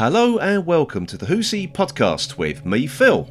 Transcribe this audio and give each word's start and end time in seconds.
Hello 0.00 0.38
and 0.38 0.64
welcome 0.64 1.04
to 1.04 1.18
the 1.18 1.26
Who's 1.26 1.50
He 1.50 1.68
podcast 1.68 2.38
with 2.38 2.64
me, 2.64 2.86
Phil. 2.86 3.28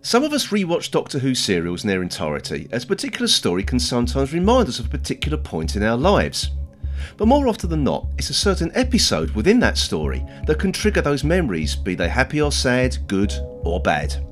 Some 0.00 0.22
of 0.22 0.32
us 0.32 0.46
rewatch 0.46 0.92
Doctor 0.92 1.18
Who 1.18 1.34
serials 1.34 1.82
in 1.82 1.88
their 1.88 2.02
entirety, 2.02 2.68
as 2.70 2.84
a 2.84 2.86
particular 2.86 3.26
story 3.26 3.64
can 3.64 3.80
sometimes 3.80 4.32
remind 4.32 4.68
us 4.68 4.78
of 4.78 4.86
a 4.86 4.90
particular 4.96 5.36
point 5.36 5.74
in 5.74 5.82
our 5.82 5.96
lives. 5.96 6.52
But 7.16 7.26
more 7.26 7.48
often 7.48 7.68
than 7.68 7.82
not, 7.82 8.06
it's 8.16 8.30
a 8.30 8.32
certain 8.32 8.70
episode 8.76 9.32
within 9.32 9.58
that 9.58 9.76
story 9.76 10.24
that 10.46 10.60
can 10.60 10.70
trigger 10.70 11.00
those 11.00 11.24
memories, 11.24 11.74
be 11.74 11.96
they 11.96 12.10
happy 12.10 12.40
or 12.40 12.52
sad, 12.52 12.98
good 13.08 13.34
or 13.64 13.80
bad. 13.80 14.24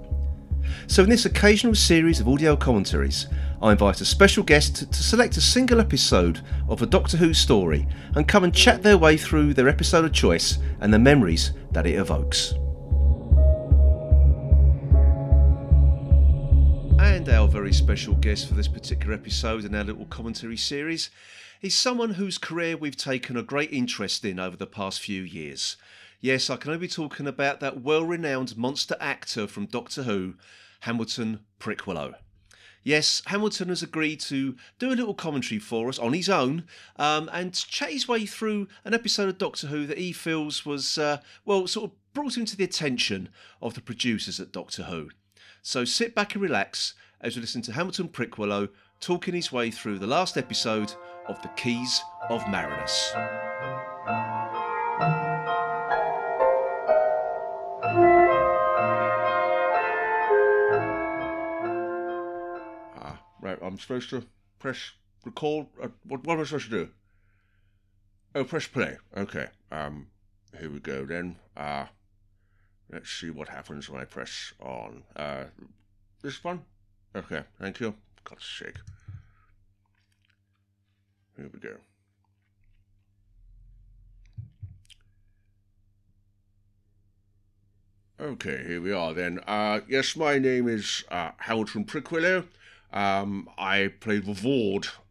So, 0.86 1.02
in 1.02 1.10
this 1.10 1.26
occasional 1.26 1.74
series 1.74 2.20
of 2.20 2.28
audio 2.28 2.54
commentaries, 2.54 3.26
I 3.64 3.72
invite 3.72 4.02
a 4.02 4.04
special 4.04 4.42
guest 4.42 4.92
to 4.92 5.02
select 5.02 5.38
a 5.38 5.40
single 5.40 5.80
episode 5.80 6.42
of 6.68 6.82
a 6.82 6.86
Doctor 6.86 7.16
Who 7.16 7.32
story 7.32 7.88
and 8.14 8.28
come 8.28 8.44
and 8.44 8.54
chat 8.54 8.82
their 8.82 8.98
way 8.98 9.16
through 9.16 9.54
their 9.54 9.70
episode 9.70 10.04
of 10.04 10.12
choice 10.12 10.58
and 10.80 10.92
the 10.92 10.98
memories 10.98 11.52
that 11.72 11.86
it 11.86 11.94
evokes. 11.94 12.52
And 17.00 17.26
our 17.30 17.48
very 17.48 17.72
special 17.72 18.14
guest 18.16 18.48
for 18.48 18.52
this 18.52 18.68
particular 18.68 19.14
episode 19.14 19.64
in 19.64 19.74
our 19.74 19.84
little 19.84 20.04
commentary 20.04 20.58
series 20.58 21.08
is 21.62 21.74
someone 21.74 22.10
whose 22.10 22.36
career 22.36 22.76
we've 22.76 22.98
taken 22.98 23.34
a 23.34 23.42
great 23.42 23.72
interest 23.72 24.26
in 24.26 24.38
over 24.38 24.58
the 24.58 24.66
past 24.66 25.00
few 25.00 25.22
years. 25.22 25.78
Yes, 26.20 26.50
I 26.50 26.56
can 26.56 26.72
only 26.72 26.86
be 26.86 26.92
talking 26.92 27.26
about 27.26 27.60
that 27.60 27.80
well 27.80 28.04
renowned 28.04 28.58
monster 28.58 28.96
actor 29.00 29.46
from 29.46 29.64
Doctor 29.64 30.02
Who, 30.02 30.34
Hamilton 30.80 31.40
Prickwillow. 31.58 32.16
Yes, 32.84 33.22
Hamilton 33.26 33.70
has 33.70 33.82
agreed 33.82 34.20
to 34.20 34.56
do 34.78 34.92
a 34.92 34.94
little 34.94 35.14
commentary 35.14 35.58
for 35.58 35.88
us 35.88 35.98
on 35.98 36.12
his 36.12 36.28
own 36.28 36.64
um, 36.96 37.30
and 37.32 37.54
chat 37.54 37.90
his 37.90 38.06
way 38.06 38.26
through 38.26 38.68
an 38.84 38.92
episode 38.92 39.30
of 39.30 39.38
Doctor 39.38 39.68
Who 39.68 39.86
that 39.86 39.96
he 39.96 40.12
feels 40.12 40.66
was, 40.66 40.98
uh, 40.98 41.18
well, 41.46 41.66
sort 41.66 41.90
of 41.90 41.96
brought 42.12 42.36
him 42.36 42.44
to 42.44 42.56
the 42.56 42.64
attention 42.64 43.30
of 43.62 43.72
the 43.72 43.80
producers 43.80 44.38
at 44.38 44.52
Doctor 44.52 44.84
Who. 44.84 45.08
So 45.62 45.86
sit 45.86 46.14
back 46.14 46.34
and 46.34 46.42
relax 46.42 46.94
as 47.22 47.36
we 47.36 47.40
listen 47.40 47.62
to 47.62 47.72
Hamilton 47.72 48.10
Prickwillow 48.10 48.68
talking 49.00 49.34
his 49.34 49.50
way 49.50 49.70
through 49.70 49.98
the 49.98 50.06
last 50.06 50.36
episode 50.36 50.92
of 51.26 51.40
The 51.40 51.48
Keys 51.56 52.02
of 52.28 52.46
Marinus. 52.48 53.14
I'm 63.64 63.78
supposed 63.78 64.10
to 64.10 64.24
press 64.58 64.92
record. 65.24 65.66
Uh, 65.82 65.88
what, 66.06 66.24
what 66.24 66.34
am 66.34 66.40
I 66.40 66.44
supposed 66.44 66.70
to 66.70 66.84
do? 66.84 66.88
Oh, 68.34 68.44
press 68.44 68.66
play. 68.66 68.98
Okay. 69.16 69.46
Um, 69.70 70.08
here 70.58 70.70
we 70.70 70.80
go 70.80 71.04
then. 71.04 71.36
Uh, 71.56 71.86
let's 72.90 73.10
see 73.10 73.30
what 73.30 73.48
happens 73.48 73.88
when 73.88 74.00
I 74.00 74.04
press 74.04 74.52
on. 74.60 75.02
Uh, 75.16 75.44
this 76.22 76.42
one? 76.44 76.64
Okay, 77.16 77.42
thank 77.60 77.80
you. 77.80 77.94
God's 78.24 78.44
sake. 78.44 78.76
Here 81.36 81.50
we 81.52 81.58
go. 81.60 81.76
Okay, 88.20 88.64
here 88.66 88.80
we 88.80 88.92
are 88.92 89.12
then. 89.12 89.40
Uh, 89.46 89.80
yes, 89.88 90.16
my 90.16 90.38
name 90.38 90.68
is 90.68 91.04
uh, 91.10 91.32
Hamilton 91.38 91.84
Prickwillow. 91.84 92.46
Um, 92.94 93.50
I 93.58 93.92
played 93.98 94.24
the 94.24 94.34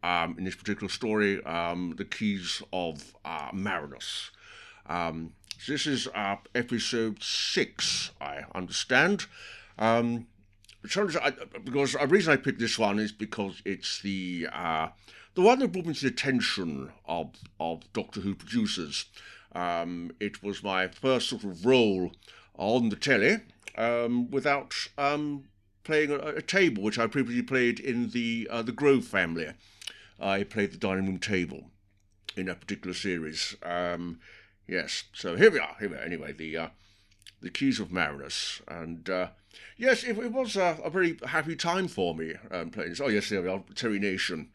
um, 0.02 0.36
in 0.38 0.44
this 0.44 0.56
particular 0.56 0.88
story, 0.88 1.44
um, 1.44 1.94
The 1.98 2.06
Keys 2.06 2.62
of 2.72 3.14
uh, 3.26 3.50
Marinus. 3.52 4.30
Um, 4.86 5.34
this 5.68 5.86
is 5.86 6.08
uh, 6.14 6.36
episode 6.54 7.22
six, 7.22 8.10
I 8.22 8.44
understand. 8.54 9.26
Um, 9.78 10.26
because 10.82 11.92
the 11.92 12.06
reason 12.08 12.32
I 12.32 12.36
picked 12.36 12.58
this 12.58 12.78
one 12.78 12.98
is 12.98 13.12
because 13.12 13.60
it's 13.66 14.00
the 14.00 14.48
uh, 14.52 14.88
the 15.34 15.42
one 15.42 15.58
that 15.58 15.72
brought 15.72 15.86
me 15.86 15.94
to 15.94 16.00
the 16.02 16.08
attention 16.08 16.90
of 17.06 17.34
of 17.60 17.90
Doctor 17.92 18.20
Who 18.20 18.34
producers. 18.34 19.06
Um, 19.54 20.12
it 20.20 20.42
was 20.42 20.62
my 20.62 20.88
first 20.88 21.28
sort 21.28 21.44
of 21.44 21.64
role 21.64 22.12
on 22.56 22.88
the 22.88 22.96
telly 22.96 23.38
um, 23.76 24.30
without 24.30 24.74
um, 24.98 25.44
playing 25.84 26.10
a, 26.10 26.16
a, 26.16 26.42
table, 26.42 26.82
which 26.82 26.98
I 26.98 27.06
previously 27.06 27.42
played 27.42 27.78
in 27.78 28.10
the 28.10 28.48
uh, 28.50 28.62
the 28.62 28.72
Grove 28.72 29.04
family. 29.04 29.52
I 30.20 30.42
played 30.42 30.72
the 30.72 30.78
dining 30.78 31.06
room 31.06 31.18
table 31.18 31.70
in 32.36 32.46
that 32.46 32.60
particular 32.60 32.94
series. 32.94 33.56
Um, 33.62 34.20
yes, 34.66 35.04
so 35.12 35.36
here 35.36 35.50
we 35.50 35.58
are. 35.58 35.76
Here 35.78 35.90
we 35.90 35.96
are. 35.96 36.00
Anyway, 36.00 36.32
the 36.32 36.56
uh, 36.56 36.68
the 37.40 37.50
Keys 37.50 37.78
of 37.78 37.92
Marinus, 37.92 38.62
and 38.66 39.08
uh, 39.08 39.28
yes, 39.76 40.02
it, 40.02 40.18
it 40.18 40.32
was 40.32 40.56
a, 40.56 40.78
a, 40.82 40.90
very 40.90 41.18
happy 41.26 41.54
time 41.54 41.88
for 41.88 42.14
me 42.14 42.34
um, 42.50 42.70
playing 42.70 42.90
this. 42.90 43.00
Oh 43.00 43.08
yes, 43.08 43.28
there 43.28 43.42
we 43.42 43.48
are. 43.48 43.62
Terry 43.74 43.98
Nation 43.98 44.48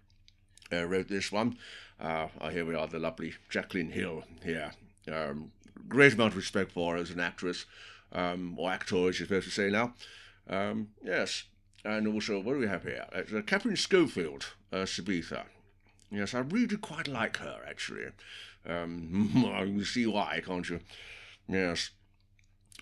uh, 0.73 0.85
wrote 0.85 1.07
this 1.07 1.31
one. 1.31 1.57
Uh, 2.00 2.28
oh, 2.40 2.47
here 2.50 2.66
we 2.66 2.75
are, 2.75 2.88
the 2.88 3.00
lovely 3.00 3.34
Jacqueline 3.50 3.91
Hill 3.91 4.23
here. 4.44 4.72
Um, 5.11 5.51
great 5.88 6.13
amount 6.13 6.31
of 6.31 6.38
respect 6.38 6.72
for 6.72 6.94
her 6.94 7.00
as 7.01 7.09
an 7.09 7.19
actress, 7.19 7.66
um, 8.13 8.56
or 8.57 8.72
actor, 8.72 9.09
as 9.09 9.19
you're 9.19 9.28
supposed 9.28 9.46
to 9.46 9.51
say 9.51 9.69
now. 9.69 9.94
Um, 10.48 10.90
yes, 11.04 11.44
and 11.86 12.08
also, 12.08 12.40
what 12.40 12.54
do 12.54 12.60
we 12.60 12.68
have 12.68 12.84
here? 12.84 13.06
It's 13.14 13.34
uh, 13.34 13.42
Katharine 13.46 13.76
Schofield, 13.76 14.54
uh, 14.72 14.78
Sabetha. 14.78 15.46
Yes, 16.12 16.34
I 16.34 16.40
really 16.40 16.78
quite 16.78 17.08
like 17.08 17.38
her, 17.38 17.62
actually. 17.68 18.08
Um, 18.66 19.32
you 19.76 19.86
see 19.86 20.06
why, 20.06 20.42
can't 20.46 20.70
you? 20.70 20.82
Yes. 21.48 21.92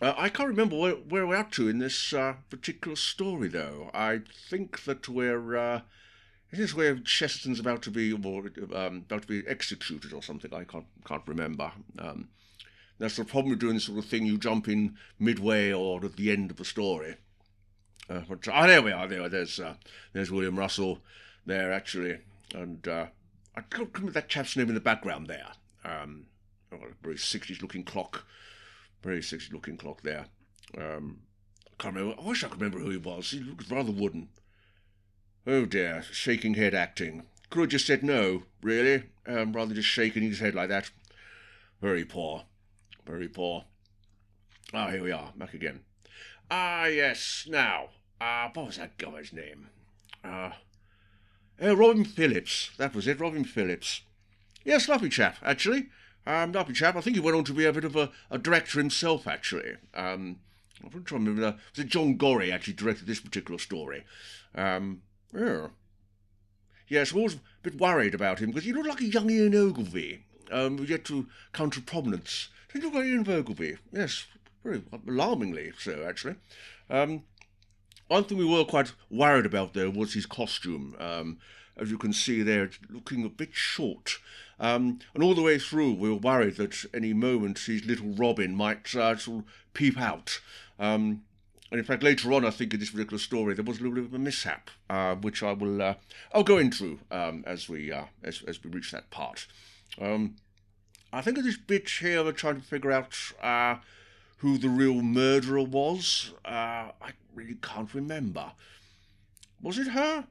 Uh, 0.01 0.13
I 0.17 0.29
can't 0.29 0.49
remember 0.49 0.77
where, 0.77 0.93
where, 0.93 1.27
we're 1.27 1.35
up 1.35 1.51
to 1.53 1.67
in 1.67 1.79
this 1.79 2.13
uh, 2.13 2.35
particular 2.49 2.95
story, 2.95 3.49
though. 3.49 3.89
I 3.93 4.21
think 4.49 4.83
that 4.85 5.07
we're. 5.09 5.57
Uh, 5.57 5.81
is 6.51 6.59
this 6.59 6.73
where 6.73 6.97
Chesterton's 6.97 7.59
about 7.59 7.81
to 7.83 7.91
be, 7.91 8.13
or, 8.13 8.49
um, 8.73 9.03
about 9.05 9.23
to 9.23 9.27
be 9.27 9.43
executed 9.47 10.13
or 10.13 10.23
something? 10.23 10.53
I 10.53 10.63
can't 10.63 10.85
can't 11.05 11.27
remember. 11.27 11.71
Um, 11.99 12.29
that's 12.99 13.17
the 13.17 13.25
problem 13.25 13.51
with 13.51 13.59
doing 13.59 13.75
this 13.75 13.85
sort 13.85 13.99
of 13.99 14.05
thing. 14.05 14.25
You 14.25 14.37
jump 14.37 14.67
in 14.67 14.97
midway 15.19 15.71
or 15.71 16.03
at 16.05 16.15
the 16.15 16.31
end 16.31 16.51
of 16.51 16.57
the 16.57 16.65
story. 16.65 17.17
Uh, 18.09 18.21
but 18.27 18.47
oh, 18.51 18.67
there 18.67 18.81
we 18.81 18.91
are. 18.91 19.07
There, 19.07 19.27
there's 19.27 19.59
uh, 19.59 19.75
there's 20.13 20.31
William 20.31 20.57
Russell 20.57 20.99
there 21.45 21.71
actually, 21.73 22.19
and 22.55 22.87
uh, 22.87 23.07
I 23.55 23.61
can't 23.61 23.93
remember 23.93 24.11
that 24.13 24.29
chap's 24.29 24.55
name 24.55 24.69
in 24.69 24.75
the 24.75 24.81
background 24.81 25.27
there. 25.27 25.51
Um, 25.83 26.27
oh, 26.71 26.77
very 27.01 27.17
sixties 27.17 27.61
looking 27.61 27.83
clock, 27.83 28.25
very 29.03 29.21
sixties 29.21 29.53
looking 29.53 29.77
clock 29.77 30.01
there. 30.03 30.27
Um, 30.77 31.19
I 31.65 31.83
can't 31.83 31.95
remember. 31.95 32.21
I 32.21 32.25
wish 32.25 32.43
I 32.43 32.47
could 32.47 32.61
remember 32.61 32.79
who 32.79 32.91
he 32.91 32.97
was. 32.97 33.31
He 33.31 33.39
looks 33.39 33.69
rather 33.69 33.91
wooden. 33.91 34.29
Oh 35.45 35.65
dear, 35.65 36.03
shaking 36.11 36.53
head 36.55 36.73
acting. 36.73 37.23
Could 37.49 37.61
have 37.61 37.69
just 37.69 37.87
said 37.87 38.03
no, 38.03 38.43
really, 38.61 39.03
um, 39.25 39.53
rather 39.53 39.73
just 39.73 39.87
shaking 39.87 40.23
his 40.23 40.39
head 40.39 40.55
like 40.55 40.69
that. 40.69 40.91
Very 41.81 42.03
poor, 42.03 42.43
very 43.05 43.29
poor. 43.29 43.65
Ah, 44.73 44.89
here 44.89 45.03
we 45.03 45.11
are, 45.13 45.31
back 45.37 45.53
again. 45.53 45.81
Ah, 46.51 46.87
yes, 46.87 47.47
now, 47.49 47.89
uh, 48.19 48.49
what 48.53 48.67
was 48.67 48.77
that 48.77 48.97
guy's 48.97 49.33
name? 49.33 49.67
Ah, 50.23 50.57
uh, 51.61 51.75
Robin 51.75 52.05
Phillips, 52.05 52.71
that 52.77 52.93
was 52.93 53.07
it, 53.07 53.19
Robin 53.19 53.43
Phillips. 53.43 54.01
Yes, 54.63 54.87
lovely 54.87 55.09
chap, 55.09 55.37
actually. 55.43 55.87
Um, 56.25 56.51
lovely 56.51 56.73
chap. 56.73 56.95
I 56.95 57.01
think 57.01 57.15
he 57.15 57.21
went 57.21 57.37
on 57.37 57.45
to 57.45 57.53
be 57.53 57.65
a 57.65 57.73
bit 57.73 57.85
of 57.85 57.95
a, 57.95 58.11
a 58.29 58.37
director 58.37 58.79
himself, 58.79 59.27
actually. 59.27 59.75
Um, 59.93 60.39
I'm 60.83 61.03
trying 61.03 61.25
to 61.25 61.31
remember. 61.31 61.57
Was 61.75 61.85
it 61.85 61.87
John 61.87 62.17
Gorrie 62.17 62.51
actually 62.51 62.73
directed 62.73 63.07
this 63.07 63.19
particular 63.19 63.57
story? 63.59 64.03
Um, 64.53 65.01
yeah. 65.33 65.67
Yes, 66.87 67.13
I 67.13 67.17
was 67.17 67.35
a 67.35 67.39
bit 67.63 67.79
worried 67.79 68.13
about 68.13 68.39
him 68.39 68.49
because 68.49 68.65
he 68.65 68.73
looked 68.73 68.89
like 68.89 69.01
a 69.01 69.05
young 69.05 69.29
Ian 69.29 69.55
Ogilvy, 69.55 70.23
um, 70.51 70.77
yet 70.85 71.05
to 71.05 71.27
come 71.51 71.69
to 71.71 71.81
prominence. 71.81 72.49
Did 72.71 72.79
he 72.79 72.83
looked 72.83 72.97
like 72.97 73.05
Ian 73.05 73.29
Ogilvy. 73.29 73.77
Yes, 73.91 74.25
very 74.63 74.83
alarmingly 75.07 75.71
so, 75.79 76.05
actually. 76.07 76.35
Um, 76.89 77.23
one 78.07 78.23
thing 78.23 78.37
we 78.37 78.45
were 78.45 78.65
quite 78.65 78.93
worried 79.09 79.45
about, 79.45 79.73
though, 79.73 79.89
was 79.89 80.13
his 80.13 80.25
costume. 80.25 80.95
Um, 80.99 81.37
as 81.77 81.91
you 81.91 81.97
can 81.97 82.13
see 82.13 82.41
there, 82.41 82.69
looking 82.89 83.23
a 83.23 83.29
bit 83.29 83.53
short. 83.53 84.17
Um, 84.59 84.99
and 85.13 85.23
all 85.23 85.35
the 85.35 85.41
way 85.41 85.59
through, 85.59 85.93
we 85.93 86.09
were 86.09 86.15
worried 86.15 86.57
that 86.57 86.85
any 86.93 87.13
moment 87.13 87.59
his 87.59 87.85
little 87.85 88.13
Robin 88.13 88.55
might 88.55 88.95
uh, 88.95 89.15
sort 89.15 89.39
of 89.39 89.45
peep 89.73 89.99
out. 89.99 90.41
Um, 90.79 91.21
and 91.69 91.79
in 91.79 91.85
fact, 91.85 92.01
later 92.01 92.31
on, 92.33 92.45
I 92.45 92.49
think 92.49 92.73
in 92.73 92.79
this 92.79 92.91
particular 92.91 93.19
story, 93.19 93.53
there 93.53 93.65
was 93.65 93.79
a 93.79 93.83
little 93.83 93.95
bit 93.95 94.05
of 94.05 94.13
a 94.13 94.19
mishap, 94.19 94.69
uh, 94.89 95.15
which 95.15 95.43
I 95.43 95.51
will 95.51 95.81
uh, 95.81 95.95
I'll 96.33 96.43
go 96.43 96.57
into 96.57 96.99
um, 97.11 97.43
as 97.45 97.67
we 97.67 97.91
uh, 97.91 98.05
as, 98.23 98.41
as 98.47 98.63
we 98.63 98.71
reach 98.71 98.91
that 98.91 99.09
part. 99.09 99.47
Um, 99.99 100.37
I 101.11 101.21
think 101.21 101.37
at 101.37 101.43
this 101.43 101.57
bit 101.57 101.89
here, 101.89 102.23
we're 102.23 102.31
trying 102.31 102.55
to 102.55 102.65
figure 102.65 102.91
out 102.91 103.15
uh, 103.41 103.75
who 104.37 104.57
the 104.57 104.69
real 104.69 105.01
murderer 105.01 105.63
was. 105.63 106.33
Uh, 106.45 106.91
I 107.01 107.11
really 107.33 107.57
can't 107.61 107.93
remember. 107.93 108.51
Was 109.61 109.77
it 109.77 109.89
her? 109.89 110.27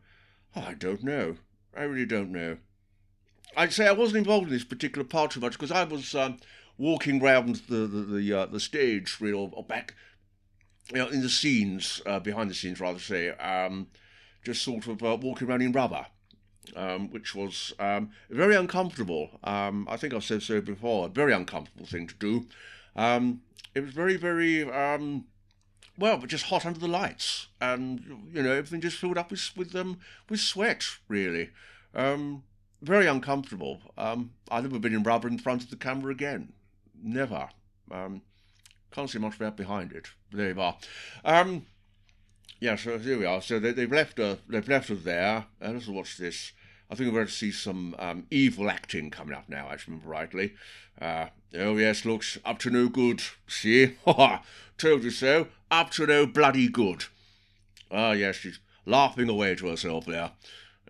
Oh, 0.55 0.65
I 0.67 0.75
don't 0.75 1.03
know. 1.03 1.37
I 1.77 1.83
really 1.83 2.07
don't 2.07 2.33
know. 2.33 2.59
I'd 3.57 3.73
say 3.73 3.87
I 3.87 3.93
wasn't 3.93 4.19
involved 4.19 4.47
in 4.47 4.53
this 4.53 4.65
particular 4.65 5.05
part 5.05 5.33
too 5.33 5.41
much 5.41 5.53
because 5.53 5.73
I 5.73 5.85
was 5.85 6.15
um, 6.15 6.39
walking 6.79 7.21
round 7.21 7.57
the 7.69 7.87
the 7.87 8.03
the, 8.03 8.33
uh, 8.33 8.47
the 8.47 8.61
stage, 8.61 9.19
know, 9.21 9.51
or 9.55 9.65
back, 9.65 9.95
you 10.93 10.99
know, 10.99 11.09
in 11.09 11.23
the 11.23 11.29
scenes, 11.29 12.01
uh, 12.07 12.21
behind 12.21 12.51
the 12.51 12.55
scenes, 12.55 12.81
rather 12.81 12.99
say, 12.99 13.31
um, 13.31 13.89
just 14.45 14.63
sort 14.63 14.87
of 14.87 15.03
uh, 15.03 15.17
walking 15.21 15.49
around 15.49 15.63
in 15.63 15.73
rubber. 15.73 16.07
Um, 16.75 17.11
which 17.13 17.33
was 17.33 17.73
um, 17.79 18.11
very 18.29 18.57
uncomfortable. 18.57 19.39
Um, 19.45 19.87
I 19.89 19.97
think 19.97 20.13
I've 20.13 20.25
said 20.25 20.43
so 20.43 20.61
before. 20.61 21.07
A 21.07 21.09
very 21.09 21.33
uncomfortable 21.33 21.87
thing 21.87 22.09
to 22.09 22.15
do. 22.17 22.49
Um, 22.97 23.43
it 23.75 23.81
was 23.81 23.93
very, 23.93 24.17
very 24.17 24.63
um, 24.71 25.27
well, 25.99 26.19
but 26.19 26.29
just 26.29 26.47
hot 26.47 26.67
under 26.67 26.79
the 26.79 26.89
lights, 26.89 27.47
and 27.61 28.03
you 28.33 28.43
know 28.43 28.53
everything 28.53 28.81
just 28.81 28.99
filled 28.99 29.19
up 29.19 29.31
with 29.31 29.51
with 29.57 29.75
um 29.77 29.99
with 30.29 30.41
sweat. 30.41 30.85
Really, 31.09 31.51
um, 31.95 32.43
very 32.83 33.07
uncomfortable. 33.07 33.81
Um, 33.97 34.33
I've 34.51 34.65
never 34.65 34.79
been 34.79 34.95
in 34.95 35.03
rubber 35.03 35.29
in 35.29 35.39
front 35.39 35.63
of 35.63 35.71
the 35.71 35.77
camera 35.77 36.13
again. 36.13 36.53
Never. 37.03 37.49
Um, 37.91 38.23
can't 38.91 39.11
see 39.11 39.19
much 39.19 39.37
about 39.37 39.57
behind 39.57 39.93
it. 39.93 40.07
There 40.33 40.51
you 40.53 40.61
are. 40.61 40.77
Um, 41.25 41.67
yeah, 42.61 42.77
so 42.77 42.99
here 42.99 43.19
we 43.19 43.27
are. 43.27 43.43
So 43.43 43.59
they, 43.59 43.73
they've 43.73 43.93
left 43.93 44.19
her. 44.19 44.39
They've 44.49 44.69
left 44.69 44.89
her 44.89 44.95
there. 44.95 45.47
Uh, 45.63 45.71
let's 45.73 45.87
watch 45.87 46.17
this. 46.17 46.53
I 46.91 46.95
think 46.95 47.09
we're 47.09 47.19
going 47.19 47.27
to 47.27 47.33
see 47.33 47.51
some 47.51 47.97
um, 47.99 48.27
evil 48.31 48.71
acting 48.71 49.11
coming 49.11 49.35
up 49.35 49.49
now, 49.49 49.67
I 49.67 49.77
remember 49.87 50.09
rightly. 50.09 50.55
Uh, 51.01 51.27
oh, 51.55 51.77
yes, 51.77 52.05
looks 52.05 52.39
up 52.45 52.59
to 52.61 52.71
no 52.71 52.89
good. 52.89 53.23
See? 53.49 53.97
Told 54.79 55.05
you 55.05 55.11
so. 55.11 55.49
Up 55.71 55.91
to 55.93 56.07
no 56.07 56.27
bloody 56.27 56.69
good. 56.69 57.05
Ah, 57.91 58.13
yes, 58.13 58.37
she's 58.37 58.61
laughing 58.85 59.29
away 59.29 59.57
to 59.57 59.67
herself 59.67 60.07
there. 60.07 60.33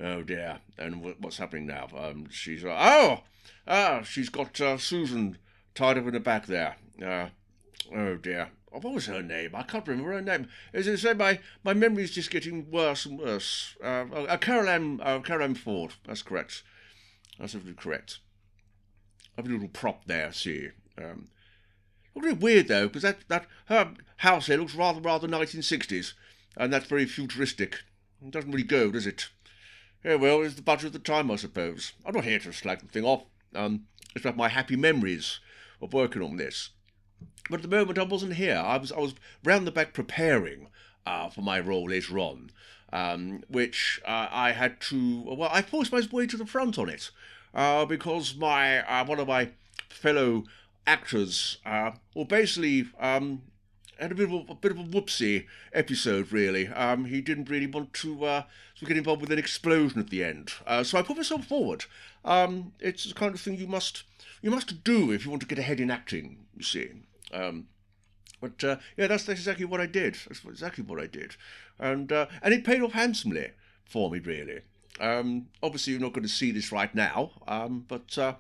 Oh, 0.00 0.22
dear. 0.22 0.58
And 0.76 1.02
what's 1.20 1.38
happening 1.38 1.66
now? 1.66 1.88
Um, 1.96 2.28
she's. 2.31 2.64
Uh, 2.64 2.76
oh! 2.78 3.20
Ah, 3.66 4.02
she's 4.02 4.28
got 4.28 4.60
uh, 4.60 4.76
Susan 4.76 5.38
tied 5.75 5.98
up 5.98 6.06
in 6.06 6.12
the 6.12 6.20
back 6.20 6.46
there. 6.46 6.76
Uh, 7.02 7.28
oh, 7.94 8.17
dear. 8.17 8.50
Oh, 8.73 8.81
what 8.81 8.94
was 8.94 9.06
her 9.06 9.23
name? 9.23 9.55
I 9.55 9.62
can't 9.62 9.87
remember 9.87 10.12
her 10.12 10.21
name. 10.21 10.49
As 10.73 10.88
I 10.88 10.97
say, 10.97 11.15
my, 11.15 11.41
my 11.65 11.73
memory's 11.73 12.11
just 12.11 12.31
getting 12.31 12.71
worse 12.71 13.06
and 13.06 13.19
worse. 13.19 13.77
Uh, 13.83 14.05
uh, 14.12 14.37
Carol 14.37 14.69
Ann, 14.69 15.00
uh, 15.03 15.21
Carole 15.21 15.44
Ann 15.44 15.55
Ford. 15.55 15.94
That's 16.06 16.23
correct. 16.23 16.62
That's 17.38 17.55
absolutely 17.55 17.83
correct. 17.83 18.19
I 19.37 19.43
have 19.43 19.47
a 19.49 19.53
little 19.53 19.69
prop 19.69 20.06
there, 20.06 20.33
see. 20.33 20.69
Um, 20.99 21.29
looks 22.15 22.29
a 22.29 22.35
bit 22.35 22.43
weird 22.43 22.69
though, 22.69 22.87
because 22.87 23.03
that, 23.03 23.19
that 23.29 23.47
her 23.67 23.94
house 24.19 24.47
here 24.47 24.59
looks 24.59 24.75
rather 24.75 25.00
rather 25.00 25.29
1960s, 25.29 26.15
and 26.56 26.73
that's 26.73 26.87
very 26.87 27.05
futuristic. 27.05 27.82
It 28.25 28.31
doesn't 28.31 28.50
really 28.50 28.62
go, 28.62 28.91
does 28.91 29.06
it? 29.06 29.29
Yeah, 30.05 30.15
well, 30.15 30.43
it's 30.43 30.55
the 30.55 30.62
budget 30.62 30.87
of 30.87 30.93
the 30.93 30.99
time, 30.99 31.31
I 31.31 31.37
suppose. 31.37 31.93
I'm 32.05 32.15
not 32.15 32.25
here 32.25 32.39
to 32.39 32.53
slag 32.53 32.81
the 32.81 32.87
thing 32.87 33.05
off. 33.05 33.25
Um, 33.55 33.87
it's 34.15 34.25
about 34.25 34.37
my 34.37 34.49
happy 34.49 34.77
memories 34.77 35.41
of 35.82 35.93
working 35.93 36.23
on 36.23 36.37
this. 36.37 36.71
But 37.48 37.56
at 37.56 37.62
the 37.62 37.76
moment, 37.76 37.98
I 37.98 38.02
wasn't 38.02 38.34
here. 38.34 38.56
I 38.56 38.76
was 38.76 38.93
I 38.93 38.98
was 38.98 39.14
round 39.44 39.66
the 39.66 39.72
back 39.72 39.93
preparing 39.93 40.69
uh, 41.06 41.28
for 41.28 41.43
my 41.43 41.60
role 41.60 41.88
later 41.88 42.19
on, 42.19 42.50
um, 42.93 43.44
which 43.48 44.00
uh, 44.06 44.28
I 44.31 44.52
had 44.52 44.81
to. 44.82 45.22
Well, 45.22 45.50
I 45.52 45.62
forced 45.62 45.93
my 45.93 46.02
way 46.10 46.26
to 46.26 46.37
the 46.37 46.46
front 46.46 46.78
on 46.78 46.88
it 46.88 47.10
uh, 47.54 47.84
because 47.87 48.37
my 48.37 48.81
uh, 48.81 49.04
one 49.04 49.20
of 49.20 49.28
my 49.28 49.50
fellow 49.88 50.44
actors, 50.87 51.58
uh, 51.64 51.93
well, 52.14 52.25
basically. 52.25 52.88
Um, 52.98 53.43
had 53.98 54.12
a 54.12 54.14
bit 54.14 54.31
of 54.31 54.32
a, 54.32 54.52
a, 54.52 54.54
bit 54.54 54.72
of 54.72 54.78
a 54.78 54.82
whoopsie 54.82 55.46
episode, 55.72 56.31
really. 56.31 56.69
Um, 56.69 57.06
he 57.06 57.22
didn't 57.22 57.48
really 57.48 57.66
want 57.66 57.94
to, 57.94 58.26
uh, 58.26 58.43
to 58.78 58.84
get 58.84 58.98
involved 58.98 59.22
with 59.22 59.32
an 59.32 59.38
explosion 59.38 59.98
at 59.98 60.10
the 60.10 60.22
end, 60.22 60.52
uh, 60.66 60.84
so 60.84 60.98
I 60.98 61.02
put 61.02 61.16
myself 61.16 61.46
forward. 61.46 61.87
Um, 62.22 62.72
it's 62.78 63.04
the 63.04 63.14
kind 63.14 63.34
of 63.34 63.40
thing 63.40 63.56
you 63.56 63.66
must 63.66 64.02
you 64.43 64.50
must 64.50 64.84
do 64.84 65.12
if 65.12 65.25
you 65.25 65.31
want 65.31 65.40
to 65.43 65.48
get 65.48 65.58
ahead 65.58 65.81
in 65.81 65.90
acting. 65.90 66.44
You 66.56 66.62
see. 66.62 66.90
Um, 67.32 67.69
but 68.40 68.62
uh, 68.62 68.76
yeah, 68.96 69.06
that's, 69.06 69.25
that's 69.25 69.40
exactly 69.40 69.64
what 69.64 69.81
I 69.81 69.87
did. 69.87 70.17
That's 70.26 70.44
exactly 70.44 70.84
what 70.84 71.00
I 71.00 71.06
did, 71.06 71.37
and 71.78 72.12
uh, 72.12 72.26
and 72.43 72.52
it 72.52 72.64
paid 72.64 72.82
off 72.82 72.93
handsomely 72.93 73.50
for 73.84 74.11
me, 74.11 74.19
really. 74.19 74.61
Um, 75.00 75.49
obviously, 75.62 75.93
you're 75.93 76.02
not 76.02 76.12
going 76.12 76.23
to 76.23 76.28
see 76.28 76.50
this 76.50 76.73
right 76.73 76.94
now, 76.94 77.32
um, 77.49 77.84
but 77.88 78.17
uh, 78.19 78.34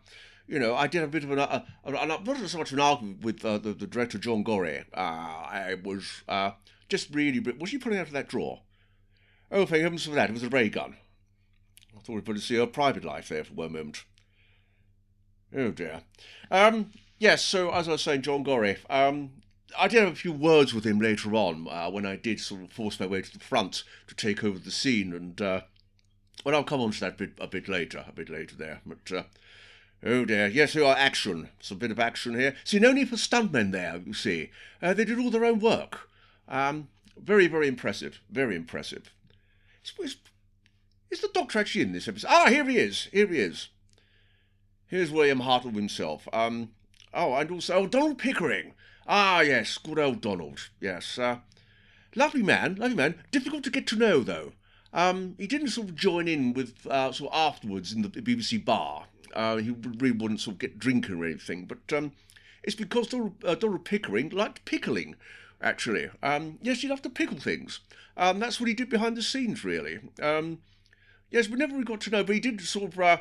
you 0.46 0.58
know, 0.58 0.74
I 0.74 0.86
did 0.86 1.02
a 1.02 1.08
bit 1.08 1.24
of 1.24 1.30
an, 1.30 1.38
uh, 1.38 1.62
not 1.84 2.26
so 2.48 2.58
much 2.58 2.72
an 2.72 2.80
argument 2.80 3.22
with 3.22 3.44
uh, 3.44 3.58
the, 3.58 3.72
the 3.72 3.86
director 3.86 4.18
John 4.18 4.42
Gorrie. 4.42 4.84
Uh, 4.94 5.00
I 5.00 5.76
was 5.82 6.22
just 6.88 7.14
really, 7.14 7.40
was 7.40 7.70
she 7.70 7.78
pulling 7.78 7.98
out 7.98 8.06
of 8.06 8.12
that 8.12 8.28
drawer? 8.28 8.60
Oh, 9.50 9.66
thank 9.66 9.82
heavens 9.82 10.04
for 10.04 10.12
that! 10.12 10.30
It 10.30 10.34
was 10.34 10.42
a 10.42 10.48
ray 10.48 10.68
gun. 10.68 10.96
I 11.94 12.00
thought 12.00 12.08
we 12.08 12.14
would 12.16 12.36
to 12.36 12.40
see 12.40 12.56
her 12.56 12.66
private 12.66 13.04
life 13.04 13.28
there 13.28 13.44
for 13.44 13.54
one 13.54 13.72
moment. 13.72 14.04
Oh 15.54 15.70
dear. 15.70 16.02
Um, 16.50 16.92
Yes, 17.18 17.42
so 17.42 17.70
as 17.70 17.88
I 17.88 17.92
was 17.92 18.02
saying, 18.02 18.22
John 18.22 18.42
Gorrie, 18.42 18.76
um, 18.90 19.30
I 19.78 19.88
did 19.88 20.02
have 20.02 20.12
a 20.12 20.16
few 20.16 20.32
words 20.32 20.74
with 20.74 20.84
him 20.84 21.00
later 21.00 21.34
on 21.34 21.66
uh, 21.68 21.90
when 21.90 22.04
I 22.04 22.16
did 22.16 22.40
sort 22.40 22.62
of 22.62 22.72
force 22.72 23.00
my 23.00 23.06
way 23.06 23.22
to 23.22 23.32
the 23.32 23.44
front 23.44 23.84
to 24.06 24.14
take 24.14 24.44
over 24.44 24.58
the 24.58 24.70
scene, 24.70 25.12
and 25.14 25.40
uh, 25.40 25.60
well, 26.44 26.54
I'll 26.54 26.64
come 26.64 26.80
on 26.80 26.90
to 26.90 27.00
that 27.00 27.16
bit 27.16 27.32
a 27.40 27.46
bit 27.46 27.68
later, 27.68 28.04
a 28.06 28.12
bit 28.12 28.28
later 28.28 28.54
there. 28.54 28.80
But 28.84 29.16
uh, 29.16 29.22
oh 30.04 30.26
dear, 30.26 30.46
yes, 30.46 30.74
there 30.74 30.84
are 30.84 30.96
action, 30.96 31.48
It's 31.58 31.70
a 31.70 31.74
bit 31.74 31.90
of 31.90 31.98
action 31.98 32.38
here. 32.38 32.54
See, 32.64 32.78
no 32.78 32.92
need 32.92 33.08
for 33.08 33.16
stuntmen 33.16 33.72
there. 33.72 34.00
You 34.04 34.14
see, 34.14 34.50
uh, 34.82 34.92
they 34.92 35.06
did 35.06 35.18
all 35.18 35.30
their 35.30 35.44
own 35.44 35.58
work. 35.58 36.10
Um, 36.48 36.88
very, 37.16 37.46
very 37.46 37.66
impressive, 37.66 38.20
very 38.30 38.56
impressive. 38.56 39.10
Is, 39.98 40.16
is 41.10 41.20
the 41.20 41.30
Doctor 41.32 41.58
actually 41.58 41.82
in 41.82 41.92
this 41.92 42.08
episode? 42.08 42.28
Ah, 42.30 42.48
here 42.48 42.68
he 42.68 42.76
is. 42.76 43.08
Here 43.10 43.26
he 43.26 43.38
is. 43.38 43.68
Here's 44.86 45.10
William 45.10 45.40
Hartnell 45.40 45.74
himself. 45.74 46.28
Um, 46.32 46.70
Oh, 47.16 47.32
and 47.34 47.50
also 47.50 47.74
oh, 47.74 47.86
Donald 47.86 48.18
Pickering. 48.18 48.74
Ah, 49.08 49.40
yes, 49.40 49.78
good 49.78 49.98
old 49.98 50.20
Donald. 50.20 50.68
Yes, 50.80 51.18
uh, 51.18 51.38
lovely 52.14 52.42
man, 52.42 52.74
lovely 52.74 52.94
man. 52.94 53.14
Difficult 53.30 53.64
to 53.64 53.70
get 53.70 53.86
to 53.86 53.96
know 53.96 54.20
though. 54.20 54.52
Um, 54.92 55.34
he 55.38 55.46
didn't 55.46 55.68
sort 55.68 55.88
of 55.88 55.96
join 55.96 56.28
in 56.28 56.52
with 56.52 56.86
uh, 56.86 57.12
sort 57.12 57.32
of 57.32 57.38
afterwards 57.38 57.94
in 57.94 58.02
the 58.02 58.10
BBC 58.10 58.62
bar. 58.62 59.06
Uh, 59.34 59.56
he 59.56 59.70
really 59.70 60.10
wouldn't 60.10 60.40
sort 60.40 60.56
of 60.56 60.58
get 60.58 60.78
drinking 60.78 61.18
or 61.18 61.24
anything. 61.24 61.64
But 61.64 61.90
um, 61.96 62.12
it's 62.62 62.76
because 62.76 63.08
Donald, 63.08 63.42
uh, 63.44 63.54
Donald 63.54 63.86
Pickering 63.86 64.28
liked 64.28 64.66
pickling. 64.66 65.16
Actually, 65.62 66.10
um, 66.22 66.58
yes, 66.60 66.82
he 66.82 66.88
loved 66.88 67.02
to 67.04 67.10
pickle 67.10 67.38
things. 67.38 67.80
Um, 68.18 68.40
that's 68.40 68.60
what 68.60 68.68
he 68.68 68.74
did 68.74 68.90
behind 68.90 69.16
the 69.16 69.22
scenes, 69.22 69.64
really. 69.64 70.00
Um, 70.20 70.58
yes, 71.30 71.48
we 71.48 71.56
never 71.56 71.72
really 71.72 71.84
got 71.84 72.02
to 72.02 72.10
know, 72.10 72.24
but 72.24 72.34
he 72.34 72.40
did 72.40 72.60
sort 72.60 72.92
of 72.92 73.00
uh, 73.00 73.18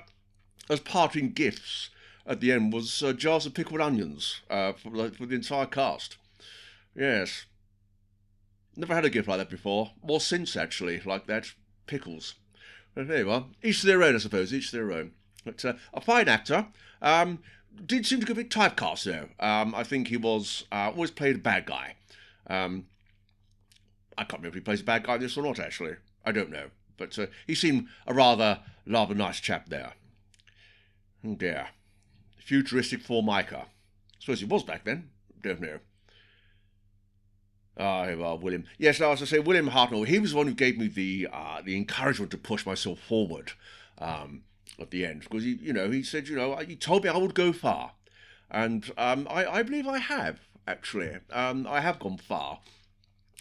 as 0.70 0.82
parting 0.82 1.32
gifts 1.32 1.92
at 2.25 2.39
the 2.39 2.51
end 2.51 2.74
was 2.74 3.03
uh, 3.03 3.13
jars 3.13 3.46
of 3.46 3.53
pickled 3.53 3.82
onions 3.82 4.41
uh, 4.50 4.74
for, 4.74 5.10
for 5.12 5.25
the 5.25 5.36
entire 5.36 5.65
cast. 5.65 6.17
Yes. 6.96 7.46
Never 8.75 8.96
had 8.96 9.05
a 9.05 9.10
gift 9.10 9.27
like 9.27 9.38
that 9.38 9.50
before, 9.50 9.91
or 10.01 10.20
since 10.20 10.55
actually, 10.55 11.01
like 11.05 11.27
that. 11.27 11.51
Pickles. 11.88 12.36
But 12.96 13.08
there 13.08 13.20
you 13.20 13.32
are. 13.32 13.46
Each 13.62 13.82
to 13.82 13.88
their 13.88 14.03
own, 14.03 14.15
I 14.15 14.17
suppose. 14.17 14.53
Each 14.53 14.72
to 14.72 14.77
their 14.77 14.91
own. 14.91 15.12
But 15.44 15.63
uh, 15.63 15.74
a 15.94 16.01
fine 16.01 16.27
actor. 16.27 16.67
Um, 17.01 17.39
did 17.86 18.05
seem 18.05 18.22
to 18.22 18.34
bit 18.34 18.50
typecast 18.50 19.03
though. 19.03 19.46
Um, 19.46 19.75
I 19.75 19.84
think 19.84 20.08
he 20.08 20.17
was 20.17 20.65
uh, 20.72 20.91
always 20.96 21.12
played 21.12 21.36
a 21.36 21.39
bad 21.39 21.65
guy. 21.65 21.96
Um, 22.48 22.88
I 24.17 24.24
can't 24.24 24.39
remember 24.39 24.58
if 24.58 24.62
he 24.63 24.65
plays 24.65 24.82
a 24.82 24.86
bad 24.86 25.03
guy 25.03 25.15
in 25.15 25.22
this 25.22 25.38
or 25.38 25.44
not. 25.44 25.60
Actually, 25.60 25.96
I 26.25 26.32
don't 26.32 26.50
know. 26.50 26.67
But 26.98 27.20
uh, 27.20 27.27
he 27.46 27.53
seemed 27.53 27.88
a 28.08 28.13
rather 28.13 28.62
rather 28.88 29.13
nice 29.13 29.39
chap 29.39 29.70
there. 29.70 29.94
Oh 31.24 31.36
dear 31.36 31.67
futuristic 32.46 33.02
Formica. 33.02 33.66
I 33.66 34.20
suppose 34.20 34.40
he 34.40 34.46
was 34.46 34.64
back 34.64 34.86
then. 34.86 35.10
Don't 35.42 35.60
know. 35.60 35.80
Ah, 37.78 38.08
well, 38.16 38.38
William. 38.38 38.66
Yes, 38.78 39.00
now, 39.00 39.12
as 39.12 39.22
I 39.22 39.25
say, 39.25 39.40
William 39.40 39.70
Hartnell, 39.70 40.08
he 40.08 40.20
was 40.20 40.32
the 40.32 40.38
one 40.38 40.48
who 40.48 40.54
gave 40.54 40.78
me 40.78 40.88
the 40.88 41.28
uh, 41.34 41.62
the 41.62 41.75
encouragement 41.75 42.32
to 42.32 42.38
push 42.38 42.66
myself 42.66 43.00
forward 43.00 43.52
um, 43.98 44.44
at 44.80 44.92
the 44.92 45.06
end. 45.06 45.22
Because, 45.22 45.44
he, 45.44 45.56
you 45.56 45.74
know, 45.74 45.90
he 45.90 46.02
said, 46.02 46.30
you 46.30 46.38
know, 46.38 46.56
he 46.58 46.75
told 46.75 47.04
me 47.04 47.10
I 47.10 47.18
would 47.18 47.36
go 47.36 47.52
far. 47.52 47.92
And 48.50 48.90
um, 48.98 49.28
I, 49.30 49.46
I 49.46 49.64
believe 49.64 49.88
I 49.88 49.98
have, 49.98 50.40
actually. 50.68 51.18
Um, 51.34 51.68
I 51.68 51.82
have 51.82 52.00
gone 52.00 52.18
far 52.18 52.60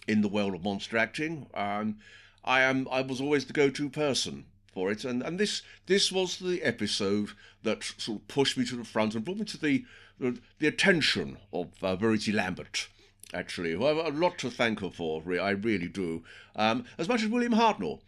in 0.09 0.23
the 0.23 0.29
world 0.29 0.55
of 0.55 0.65
monster 0.65 0.97
acting. 0.97 1.47
Um, 1.55 1.99
I 2.45 2.63
am. 2.63 2.89
I 2.91 3.03
was 3.03 3.21
always 3.21 3.45
the 3.45 3.53
go-to 3.53 3.89
person 3.89 4.47
for 4.75 4.91
it. 4.91 5.05
And, 5.05 5.23
and 5.23 5.39
this 5.39 5.63
this 5.87 6.13
was 6.13 6.39
the 6.39 6.63
episode 6.63 7.31
that 7.63 7.85
sort 7.97 8.21
of 8.21 8.29
pushed 8.29 8.59
me 8.59 8.67
to 8.67 8.77
the 8.77 8.85
front 8.85 9.15
and 9.15 9.25
brought 9.25 9.39
me 9.39 9.45
to 9.47 9.59
the 9.59 9.85
the, 10.19 10.39
the 10.59 10.67
attention 10.67 11.39
of 11.53 11.69
uh, 11.83 11.97
Verity 11.97 12.33
Lambert. 12.33 12.89
Actually, 13.33 13.73
who 13.73 13.85
I 13.85 13.95
have 13.95 14.15
a 14.15 14.17
lot 14.17 14.39
to 14.39 14.51
thank 14.51 14.81
her 14.81 14.91
for. 14.91 15.23
I 15.41 15.51
really 15.51 15.89
do. 15.89 16.23
Um, 16.55 16.85
as 16.99 17.09
much 17.09 17.23
as 17.23 17.29
William 17.29 17.55
Hartnell, 17.55 18.01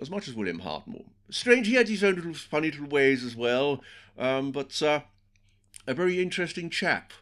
as 0.00 0.10
much 0.10 0.26
as 0.26 0.34
William 0.34 0.60
Hartnell. 0.60 1.04
Strange, 1.30 1.68
he 1.68 1.74
had 1.74 1.88
his 1.88 2.02
own 2.02 2.16
little 2.16 2.34
funny 2.34 2.70
little 2.70 2.88
ways 2.88 3.22
as 3.22 3.36
well. 3.36 3.82
Um, 4.16 4.50
but 4.50 4.82
uh, 4.82 5.00
a 5.86 5.94
very 5.94 6.20
interesting 6.20 6.70
chap. 6.70 7.12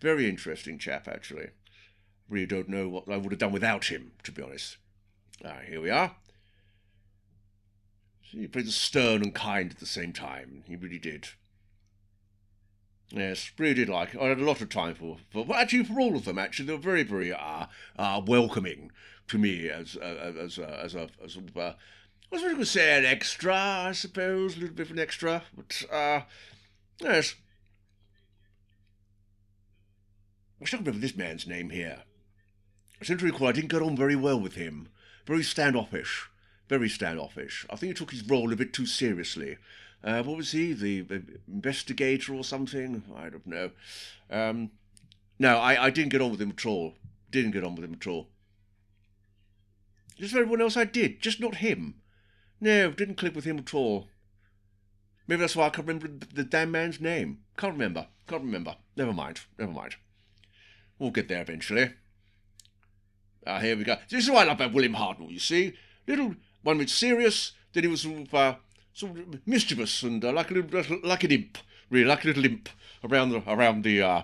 Very 0.00 0.28
interesting 0.28 0.78
chap, 0.78 1.08
actually. 1.08 1.48
Really 2.28 2.46
don't 2.46 2.68
know 2.68 2.88
what 2.88 3.08
I 3.10 3.16
would 3.16 3.32
have 3.32 3.40
done 3.40 3.52
without 3.52 3.86
him, 3.86 4.12
to 4.22 4.30
be 4.32 4.42
honest. 4.42 4.76
Ah, 5.44 5.60
here 5.66 5.80
we 5.80 5.90
are. 5.90 6.14
He 8.30 8.46
played 8.46 8.66
the 8.66 8.72
stern 8.72 9.22
and 9.22 9.34
kind 9.34 9.70
at 9.70 9.78
the 9.78 9.86
same 9.86 10.12
time. 10.12 10.64
He 10.66 10.76
really 10.76 10.98
did. 10.98 11.28
Yes, 13.10 13.52
really 13.58 13.74
did 13.74 13.88
like 13.88 14.14
it. 14.14 14.20
I 14.20 14.26
had 14.26 14.40
a 14.40 14.44
lot 14.44 14.60
of 14.60 14.68
time 14.68 14.94
for, 14.94 15.18
for 15.30 15.44
well, 15.44 15.58
actually 15.58 15.84
for 15.84 16.00
all 16.00 16.16
of 16.16 16.24
them. 16.24 16.38
Actually, 16.38 16.66
they 16.66 16.72
were 16.72 16.78
very, 16.78 17.02
very 17.04 17.32
uh, 17.32 17.66
uh, 17.96 18.22
welcoming 18.26 18.90
to 19.28 19.38
me 19.38 19.68
as 19.68 19.96
uh, 19.96 20.32
as 20.36 20.58
uh, 20.58 20.80
as 20.82 20.94
a 20.94 21.08
as 21.22 21.36
a, 21.36 21.58
uh, 21.58 21.74
I 22.32 22.34
was 22.34 22.42
going 22.42 22.56
to 22.56 22.66
say 22.66 22.98
an 22.98 23.04
extra, 23.04 23.54
I 23.54 23.92
suppose, 23.92 24.56
a 24.56 24.60
little 24.60 24.74
bit 24.74 24.86
of 24.86 24.92
an 24.92 24.98
extra, 24.98 25.42
but 25.54 25.84
uh, 25.92 26.22
yes. 27.00 27.34
I 30.60 30.64
can't 30.64 30.80
remember 30.80 31.00
this 31.00 31.16
man's 31.16 31.46
name 31.46 31.70
here. 31.70 32.02
I 33.00 33.04
seem 33.04 33.18
recall 33.18 33.48
I 33.48 33.52
didn't 33.52 33.70
get 33.70 33.82
on 33.82 33.96
very 33.96 34.16
well 34.16 34.40
with 34.40 34.54
him. 34.54 34.88
Very 35.26 35.42
standoffish. 35.42 36.28
Very 36.68 36.88
standoffish. 36.88 37.66
I 37.68 37.76
think 37.76 37.90
he 37.90 37.94
took 37.94 38.10
his 38.10 38.26
role 38.26 38.52
a 38.52 38.56
bit 38.56 38.72
too 38.72 38.86
seriously. 38.86 39.58
Uh, 40.02 40.22
what 40.22 40.36
was 40.36 40.52
he? 40.52 40.72
The, 40.72 41.02
the, 41.02 41.22
investigator 41.48 42.34
or 42.34 42.44
something? 42.44 43.02
I 43.16 43.28
don't 43.28 43.46
know. 43.46 43.70
Um, 44.30 44.70
no, 45.38 45.58
I, 45.58 45.86
I 45.86 45.90
didn't 45.90 46.10
get 46.10 46.20
on 46.20 46.30
with 46.30 46.40
him 46.40 46.50
at 46.50 46.66
all. 46.66 46.94
Didn't 47.30 47.52
get 47.52 47.64
on 47.64 47.74
with 47.74 47.84
him 47.84 47.94
at 47.94 48.06
all. 48.06 48.28
Just 50.18 50.34
everyone 50.34 50.60
else 50.60 50.76
I 50.76 50.84
did, 50.84 51.20
just 51.20 51.40
not 51.40 51.56
him. 51.56 51.96
No, 52.60 52.90
didn't 52.92 53.16
click 53.16 53.34
with 53.34 53.44
him 53.44 53.58
at 53.58 53.74
all. 53.74 54.08
Maybe 55.26 55.40
that's 55.40 55.56
why 55.56 55.66
I 55.66 55.70
can't 55.70 55.88
remember 55.88 56.26
the 56.32 56.44
damn 56.44 56.70
man's 56.70 57.00
name. 57.00 57.40
Can't 57.56 57.72
remember. 57.72 58.06
Can't 58.26 58.42
remember. 58.42 58.76
Never 58.96 59.12
mind. 59.12 59.40
Never 59.58 59.72
mind. 59.72 59.96
We'll 60.98 61.10
get 61.10 61.28
there 61.28 61.42
eventually. 61.42 61.90
Ah, 63.46 63.58
here 63.58 63.76
we 63.76 63.84
go. 63.84 63.96
This 64.08 64.24
is 64.24 64.30
why 64.30 64.42
I 64.42 64.44
love 64.44 64.56
about 64.56 64.72
William 64.72 64.94
Hartnell, 64.94 65.30
you 65.30 65.38
see. 65.38 65.74
Little 66.06 66.36
one 66.64 66.78
was 66.78 66.92
serious, 66.92 67.52
then 67.72 67.84
he 67.84 67.88
was 67.88 68.00
sort 68.02 68.22
of, 68.22 68.34
uh, 68.34 68.54
sort 68.92 69.18
of 69.18 69.46
mischievous 69.46 70.02
and 70.02 70.24
uh, 70.24 70.32
like 70.32 70.50
a 70.50 70.54
little, 70.54 70.98
like 71.04 71.22
an 71.24 71.30
imp, 71.30 71.58
really, 71.90 72.06
like 72.06 72.24
a 72.24 72.28
little 72.28 72.44
imp 72.44 72.68
around 73.04 73.30
the 73.30 73.42
around 73.46 73.84
the 73.84 74.02
uh, 74.02 74.22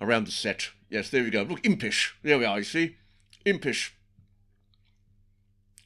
around 0.00 0.26
the 0.26 0.32
set. 0.32 0.70
Yes, 0.90 1.10
there 1.10 1.22
we 1.22 1.30
go. 1.30 1.42
Look, 1.42 1.64
impish. 1.64 2.16
There 2.22 2.38
we 2.38 2.44
are. 2.44 2.58
You 2.58 2.64
see, 2.64 2.96
impish. 3.44 3.94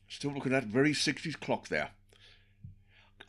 Still 0.08 0.32
looking 0.32 0.52
at 0.52 0.64
that 0.64 0.70
very 0.70 0.92
60s 0.92 1.40
clock 1.40 1.68
there. 1.68 1.90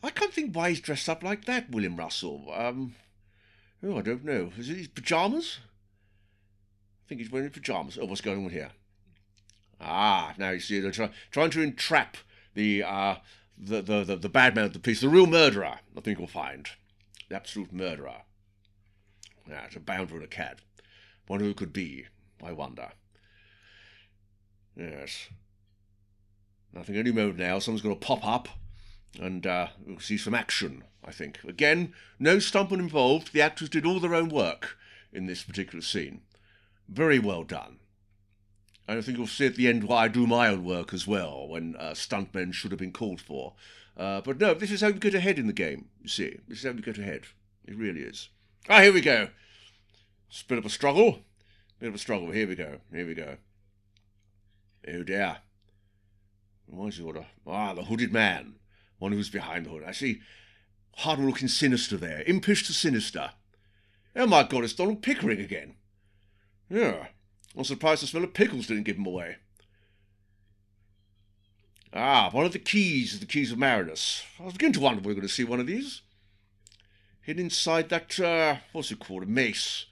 I 0.02 0.10
can't 0.10 0.32
think 0.32 0.54
why 0.54 0.68
he's 0.68 0.80
dressed 0.80 1.08
up 1.08 1.22
like 1.22 1.46
that, 1.46 1.70
William 1.70 1.96
Russell. 1.96 2.52
Um, 2.54 2.94
oh, 3.82 3.98
I 3.98 4.02
don't 4.02 4.24
know. 4.24 4.52
Is 4.58 4.68
it 4.68 4.76
his 4.76 4.88
pyjamas? 4.88 5.60
I 7.04 7.08
think 7.08 7.22
he's 7.22 7.32
wearing 7.32 7.50
pyjamas. 7.50 7.98
Oh, 8.00 8.04
what's 8.04 8.20
going 8.20 8.44
on 8.44 8.50
here? 8.50 8.72
Ah, 9.80 10.34
now 10.38 10.50
you 10.50 10.60
see, 10.60 10.78
they're 10.78 10.90
try, 10.90 11.10
trying 11.30 11.50
to 11.50 11.62
entrap 11.62 12.18
the, 12.54 12.82
uh, 12.82 13.16
the, 13.58 13.82
the, 13.82 14.04
the, 14.04 14.16
the 14.16 14.28
bad 14.28 14.54
man 14.54 14.66
of 14.66 14.72
the 14.72 14.78
piece, 14.78 15.00
the 15.00 15.08
real 15.08 15.26
murderer, 15.26 15.78
I 15.96 16.00
think 16.00 16.18
we'll 16.18 16.28
find. 16.28 16.68
The 17.28 17.36
absolute 17.36 17.72
murderer. 17.72 18.22
Yeah, 19.48 19.64
it's 19.66 19.76
a 19.76 19.80
bounder 19.80 20.14
and 20.14 20.24
a 20.24 20.28
cat. 20.28 20.60
Wonder 21.28 21.44
who 21.44 21.54
could 21.54 21.72
be, 21.72 22.06
I 22.42 22.52
wonder. 22.52 22.90
Yes. 24.76 25.28
I 26.76 26.82
think 26.82 26.98
any 26.98 27.12
moment 27.12 27.38
now 27.38 27.58
someone's 27.58 27.82
going 27.82 27.94
to 27.98 28.06
pop 28.06 28.26
up 28.26 28.48
and 29.20 29.46
uh, 29.46 29.68
we'll 29.86 30.00
see 30.00 30.18
some 30.18 30.34
action, 30.34 30.84
I 31.04 31.12
think. 31.12 31.38
Again, 31.44 31.94
no 32.18 32.38
stuntman 32.38 32.80
involved. 32.80 33.32
The 33.32 33.42
actors 33.42 33.68
did 33.68 33.86
all 33.86 34.00
their 34.00 34.14
own 34.14 34.28
work 34.28 34.76
in 35.12 35.26
this 35.26 35.42
particular 35.44 35.82
scene. 35.82 36.22
Very 36.88 37.18
well 37.18 37.44
done. 37.44 37.78
And 38.86 38.98
I 38.98 39.02
think 39.02 39.16
you'll 39.16 39.26
see 39.26 39.46
at 39.46 39.56
the 39.56 39.68
end 39.68 39.84
why 39.84 40.04
I 40.04 40.08
do 40.08 40.26
my 40.26 40.48
own 40.48 40.64
work 40.64 40.92
as 40.92 41.06
well, 41.06 41.48
when 41.48 41.74
uh, 41.76 41.92
stuntmen 41.92 42.52
should 42.52 42.70
have 42.70 42.78
been 42.78 42.92
called 42.92 43.20
for. 43.20 43.54
Uh, 43.96 44.20
but 44.20 44.38
no, 44.38 44.54
this 44.54 44.70
is 44.70 44.80
how 44.80 44.88
we 44.88 44.98
get 44.98 45.14
ahead 45.14 45.38
in 45.38 45.46
the 45.46 45.52
game, 45.52 45.86
you 46.02 46.08
see. 46.08 46.38
This 46.48 46.58
is 46.58 46.64
how 46.64 46.72
we 46.72 46.82
get 46.82 46.98
ahead. 46.98 47.22
It 47.66 47.76
really 47.76 48.00
is. 48.00 48.28
Ah, 48.68 48.80
here 48.80 48.92
we 48.92 49.00
go. 49.00 49.28
It's 50.28 50.42
a 50.42 50.46
bit 50.46 50.58
of 50.58 50.66
a 50.66 50.70
struggle. 50.70 51.20
Bit 51.78 51.88
of 51.88 51.94
a 51.94 51.98
struggle. 51.98 52.30
Here 52.30 52.46
we 52.46 52.56
go. 52.56 52.78
Here 52.92 53.06
we 53.06 53.14
go. 53.14 53.36
Oh 54.88 55.02
dear. 55.02 55.38
What's 56.66 56.98
the 56.98 57.04
order? 57.04 57.26
Ah, 57.46 57.72
the 57.74 57.84
hooded 57.84 58.12
man. 58.12 58.56
One 58.98 59.12
who's 59.12 59.30
behind 59.30 59.66
the 59.66 59.70
hood. 59.70 59.84
I 59.84 59.92
see 59.92 60.20
hard 60.96 61.18
looking 61.18 61.48
sinister 61.48 61.96
there. 61.96 62.22
Impish 62.26 62.66
to 62.66 62.72
sinister. 62.72 63.30
Oh 64.16 64.26
my 64.26 64.42
god, 64.42 64.64
it's 64.64 64.72
Donald 64.72 65.02
Pickering 65.02 65.40
again. 65.40 65.74
Yeah. 66.68 67.08
I'm 67.56 67.64
surprised 67.64 68.02
the 68.02 68.06
smell 68.06 68.24
of 68.24 68.34
pickles 68.34 68.66
didn't 68.66 68.82
give 68.82 68.96
him 68.96 69.06
away. 69.06 69.36
Ah, 71.92 72.28
one 72.32 72.44
of 72.44 72.52
the 72.52 72.58
keys, 72.58 73.14
is 73.14 73.20
the 73.20 73.26
keys 73.26 73.52
of 73.52 73.58
Marinus. 73.58 74.24
I 74.40 74.44
was 74.44 74.54
beginning 74.54 74.72
to 74.74 74.80
wonder 74.80 74.98
if 74.98 75.06
we 75.06 75.12
were 75.12 75.20
going 75.20 75.28
to 75.28 75.32
see 75.32 75.44
one 75.44 75.60
of 75.60 75.66
these. 75.68 76.02
Hidden 77.22 77.44
inside 77.44 77.88
that, 77.90 78.18
uh, 78.18 78.56
what's 78.72 78.90
it 78.90 78.98
called, 78.98 79.22
a 79.22 79.26
mace. 79.26 79.86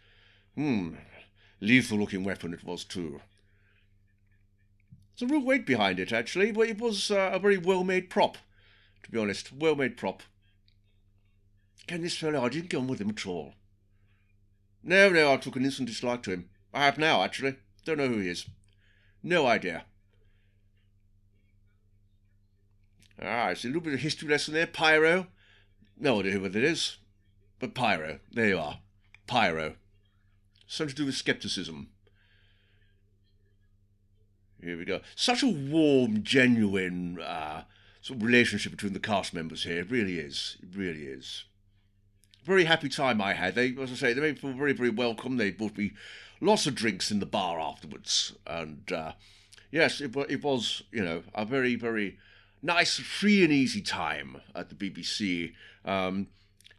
Hmm, 0.57 0.97
lethal 1.61 1.99
looking 1.99 2.25
weapon 2.25 2.53
it 2.53 2.65
was 2.65 2.85
too. 2.85 3.21
There's 5.17 5.31
a 5.31 5.33
real 5.33 5.45
weight 5.45 5.65
behind 5.65 6.01
it, 6.01 6.13
actually, 6.13 6.51
but 6.51 6.69
it 6.69 6.81
was 6.81 7.11
uh, 7.11 7.31
a 7.33 7.39
very 7.39 7.57
well 7.57 7.85
made 7.85 8.11
prop, 8.11 8.37
to 9.05 9.11
be 9.11 9.19
honest. 9.19 9.53
Well 9.53 9.77
made 9.77 9.97
prop. 9.97 10.25
Can 11.87 12.03
this 12.03 12.17
fellow, 12.17 12.45
I 12.45 12.49
didn't 12.49 12.71
get 12.71 12.79
on 12.79 12.89
with 12.89 13.01
him 13.01 13.11
at 13.11 13.27
all. 13.27 13.55
No, 14.83 15.09
no, 15.09 15.33
I 15.33 15.37
took 15.37 15.55
an 15.55 15.65
instant 15.65 15.89
dislike 15.89 16.25
to 16.25 16.33
him. 16.33 16.49
I 16.73 16.85
have 16.85 16.99
now, 16.99 17.23
actually. 17.23 17.57
Don't 17.85 17.99
know 17.99 18.09
who 18.09 18.19
he 18.19 18.29
is. 18.29 18.47
No 19.23 19.47
idea. 19.47 19.85
Ah, 23.21 23.49
it's 23.49 23.65
a 23.65 23.69
little 23.69 23.83
bit 23.83 23.95
of 23.95 24.01
history 24.01 24.29
lesson 24.29 24.55
there. 24.55 24.67
Pyrrho. 24.67 25.27
No 25.99 26.21
idea 26.21 26.41
what 26.41 26.57
it 26.57 26.65
is. 26.65 26.97
But 27.61 27.75
Pyrrho. 27.75 28.19
There 28.33 28.49
you 28.49 28.59
are. 28.59 28.79
Pyrrho. 29.27 29.75
Something 30.67 30.97
to 30.97 31.03
do 31.03 31.07
with 31.07 31.15
skepticism. 31.15 31.89
Here 34.63 34.79
we 34.79 34.85
go. 34.85 35.01
Such 35.15 35.43
a 35.43 35.49
warm, 35.49 36.23
genuine 36.23 37.21
uh, 37.21 37.65
sort 38.01 38.19
of 38.19 38.25
relationship 38.25 38.73
between 38.73 38.93
the 38.93 39.01
cast 39.01 39.35
members 39.35 39.65
here. 39.65 39.81
It 39.81 39.91
really 39.91 40.19
is. 40.19 40.57
It 40.63 40.77
really 40.77 41.03
is. 41.03 41.45
Very 42.45 42.65
happy 42.65 42.89
time 42.89 43.21
I 43.21 43.35
had. 43.35 43.55
They, 43.55 43.75
as 43.81 43.93
I 43.93 43.95
say, 43.95 44.13
they 44.13 44.21
made 44.21 44.43
me 44.43 44.53
very, 44.53 44.73
very 44.73 44.91
welcome. 44.91 45.37
They 45.37 45.51
brought 45.51 45.79
me 45.79 45.93
lots 46.41 46.67
of 46.67 46.75
drinks 46.75 47.11
in 47.11 47.21
the 47.21 47.27
bar 47.27 47.61
afterwards, 47.61 48.33
and 48.47 48.91
uh, 48.93 49.13
yes, 49.71 50.01
it, 50.01 50.15
it 50.29 50.43
was 50.43 50.83
you 50.91 51.05
know 51.05 51.23
a 51.35 51.45
very, 51.45 51.77
very 51.77 52.19
nice, 52.63 52.99
free 52.99 53.45
and 53.45 53.53
easy 53.53 53.81
time 53.81 54.41
at 54.55 54.69
the 54.69 54.75
BBC. 54.75 55.53
Um, 55.85 56.29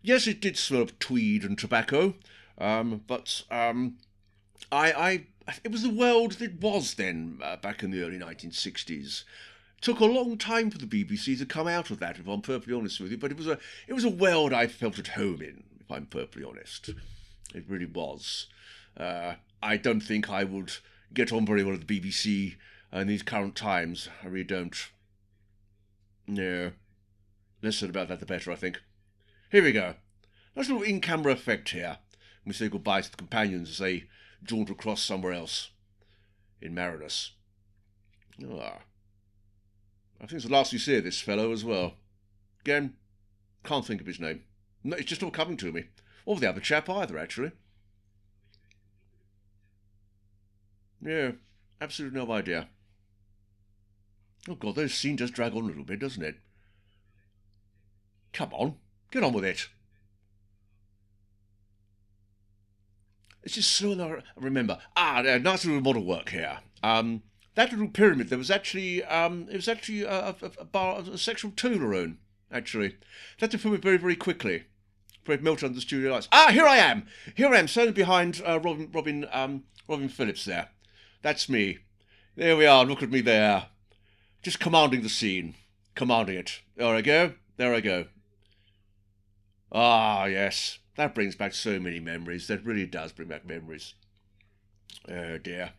yes, 0.01 0.27
it 0.27 0.41
did 0.41 0.57
smell 0.57 0.81
of 0.81 0.99
tweed 0.99 1.43
and 1.43 1.57
tobacco, 1.57 2.15
um, 2.57 3.01
but 3.07 3.43
um, 3.51 3.97
I, 4.71 4.91
I, 4.91 5.25
it 5.63 5.71
was 5.71 5.83
the 5.83 5.89
world 5.89 6.33
that 6.33 6.61
was 6.61 6.95
then 6.95 7.39
uh, 7.43 7.57
back 7.57 7.83
in 7.83 7.91
the 7.91 8.03
early 8.03 8.19
1960s. 8.19 9.23
Took 9.83 9.99
a 9.99 10.05
long 10.05 10.37
time 10.37 10.71
for 10.71 10.77
the 10.77 10.85
BBC 10.85 11.37
to 11.39 11.45
come 11.45 11.67
out 11.67 11.91
of 11.91 11.99
that, 11.99 12.17
if 12.17 12.25
I'm 12.25 12.39
perfectly 12.39 12.73
honest 12.73 13.01
with 13.01 13.11
you. 13.11 13.17
But 13.17 13.31
it 13.31 13.37
was 13.37 13.47
a, 13.47 13.59
it 13.85 13.91
was 13.91 14.05
a 14.05 14.09
world 14.09 14.53
I 14.53 14.65
felt 14.65 14.97
at 14.97 15.09
home 15.09 15.41
in, 15.41 15.65
if 15.81 15.91
I'm 15.91 16.05
perfectly 16.05 16.45
honest. 16.45 16.87
It 17.53 17.65
really 17.67 17.85
was. 17.85 18.47
Uh, 18.95 19.33
I 19.61 19.75
don't 19.75 19.99
think 19.99 20.29
I 20.29 20.45
would 20.45 20.71
get 21.13 21.33
on 21.33 21.45
very 21.45 21.65
well 21.65 21.73
at 21.73 21.85
the 21.85 21.99
BBC 21.99 22.55
in 22.93 23.07
these 23.07 23.23
current 23.23 23.57
times. 23.57 24.07
I 24.23 24.27
really 24.27 24.45
don't. 24.45 24.73
No. 26.27 26.71
Less 27.61 27.75
said 27.75 27.89
about 27.89 28.07
that, 28.07 28.21
the 28.21 28.25
better, 28.25 28.53
I 28.53 28.55
think. 28.55 28.81
Here 29.51 29.63
we 29.63 29.73
go. 29.73 29.95
Nice 30.55 30.69
little 30.69 30.83
in 30.83 31.01
camera 31.01 31.33
effect 31.33 31.71
here. 31.71 31.97
We 32.45 32.53
say 32.53 32.69
goodbye 32.69 33.01
to 33.01 33.11
the 33.11 33.17
companions 33.17 33.71
as 33.71 33.77
they 33.79 34.05
jaunt 34.43 34.69
across 34.69 35.01
somewhere 35.01 35.33
else 35.33 35.71
in 36.61 36.73
Marinus. 36.73 37.31
Ah. 38.49 38.79
I 40.23 40.25
think 40.25 40.37
it's 40.37 40.45
the 40.45 40.53
last 40.53 40.71
we 40.71 40.79
see 40.79 40.95
of 40.95 41.03
this 41.03 41.19
fellow 41.19 41.51
as 41.51 41.65
well. 41.65 41.95
Again, 42.61 42.93
can't 43.65 43.85
think 43.85 43.99
of 43.99 44.07
his 44.07 44.21
name. 44.21 44.43
No, 44.81 44.95
it's 44.95 45.09
just 45.09 45.21
not 45.21 45.33
coming 45.33 45.57
to 45.57 45.73
me. 45.73 45.83
Or 46.25 46.37
the 46.37 46.47
other 46.47 46.61
chap 46.61 46.89
either, 46.89 47.17
actually. 47.17 47.51
Yeah, 51.05 51.31
absolutely 51.81 52.17
no 52.17 52.31
idea. 52.31 52.69
Oh 54.47 54.55
god, 54.55 54.75
this 54.75 54.95
scene 54.95 55.17
just 55.17 55.33
drag 55.33 55.53
on 55.53 55.63
a 55.63 55.65
little 55.65 55.83
bit, 55.83 55.99
doesn't 55.99 56.23
it? 56.23 56.35
Come 58.31 58.53
on, 58.53 58.75
get 59.11 59.23
on 59.23 59.33
with 59.33 59.43
it. 59.43 59.67
It's 63.43 63.55
just 63.55 63.71
so 63.71 63.91
I 64.01 64.21
remember. 64.37 64.79
Ah, 64.95 65.21
nice 65.21 65.65
little 65.65 65.81
model 65.81 66.05
work 66.05 66.29
here. 66.29 66.59
Um, 66.81 67.23
that 67.55 67.71
little 67.71 67.87
pyramid, 67.87 68.29
there 68.29 68.37
was 68.37 68.51
actually 68.51 69.03
um, 69.03 69.47
it 69.49 69.55
was 69.55 69.67
actually 69.67 70.03
a, 70.03 70.29
a, 70.29 70.35
a 70.59 70.65
bar, 70.65 71.03
a. 71.05 72.13
Actually, 72.51 72.97
that 73.39 73.51
to 73.51 73.57
film 73.57 73.73
it 73.73 73.81
very, 73.81 73.97
very 73.97 74.15
quickly. 74.15 74.65
Fred 75.23 75.41
melted 75.41 75.65
under 75.65 75.75
the 75.75 75.81
studio 75.81 76.11
lights. 76.11 76.27
Ah, 76.31 76.49
here 76.51 76.65
I 76.65 76.77
am. 76.77 77.07
Here 77.35 77.47
I 77.47 77.57
am, 77.59 77.67
standing 77.67 77.93
behind 77.93 78.41
uh, 78.45 78.59
Robin, 78.59 78.89
Robin, 78.93 79.27
um, 79.31 79.63
Robin 79.87 80.09
Phillips. 80.09 80.45
There, 80.45 80.69
that's 81.21 81.49
me. 81.49 81.79
There 82.35 82.57
we 82.57 82.65
are. 82.65 82.85
Look 82.85 83.01
at 83.01 83.11
me 83.11 83.21
there, 83.21 83.67
just 84.41 84.59
commanding 84.59 85.01
the 85.01 85.09
scene, 85.09 85.55
commanding 85.95 86.37
it. 86.37 86.61
There 86.75 86.95
I 86.95 87.01
go. 87.01 87.33
There 87.57 87.73
I 87.73 87.79
go. 87.79 88.05
Ah, 89.71 90.25
yes, 90.25 90.79
that 90.95 91.15
brings 91.15 91.35
back 91.35 91.53
so 91.53 91.79
many 91.79 91.99
memories. 91.99 92.47
That 92.47 92.65
really 92.65 92.85
does 92.85 93.11
bring 93.11 93.29
back 93.29 93.47
memories. 93.47 93.93
Oh 95.07 95.37
dear. 95.37 95.71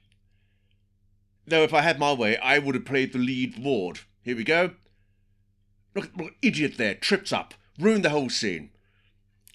Though 1.46 1.62
if 1.62 1.74
I 1.74 1.82
had 1.82 1.98
my 1.98 2.12
way, 2.12 2.36
I 2.38 2.58
would 2.58 2.74
have 2.74 2.84
played 2.84 3.12
the 3.12 3.18
lead 3.18 3.62
ward. 3.62 4.00
Here 4.22 4.36
we 4.36 4.44
go. 4.44 4.72
Look, 5.94 6.10
look, 6.16 6.34
idiot 6.42 6.76
there, 6.76 6.94
trips 6.94 7.32
up, 7.32 7.54
ruined 7.78 8.04
the 8.04 8.10
whole 8.10 8.30
scene. 8.30 8.70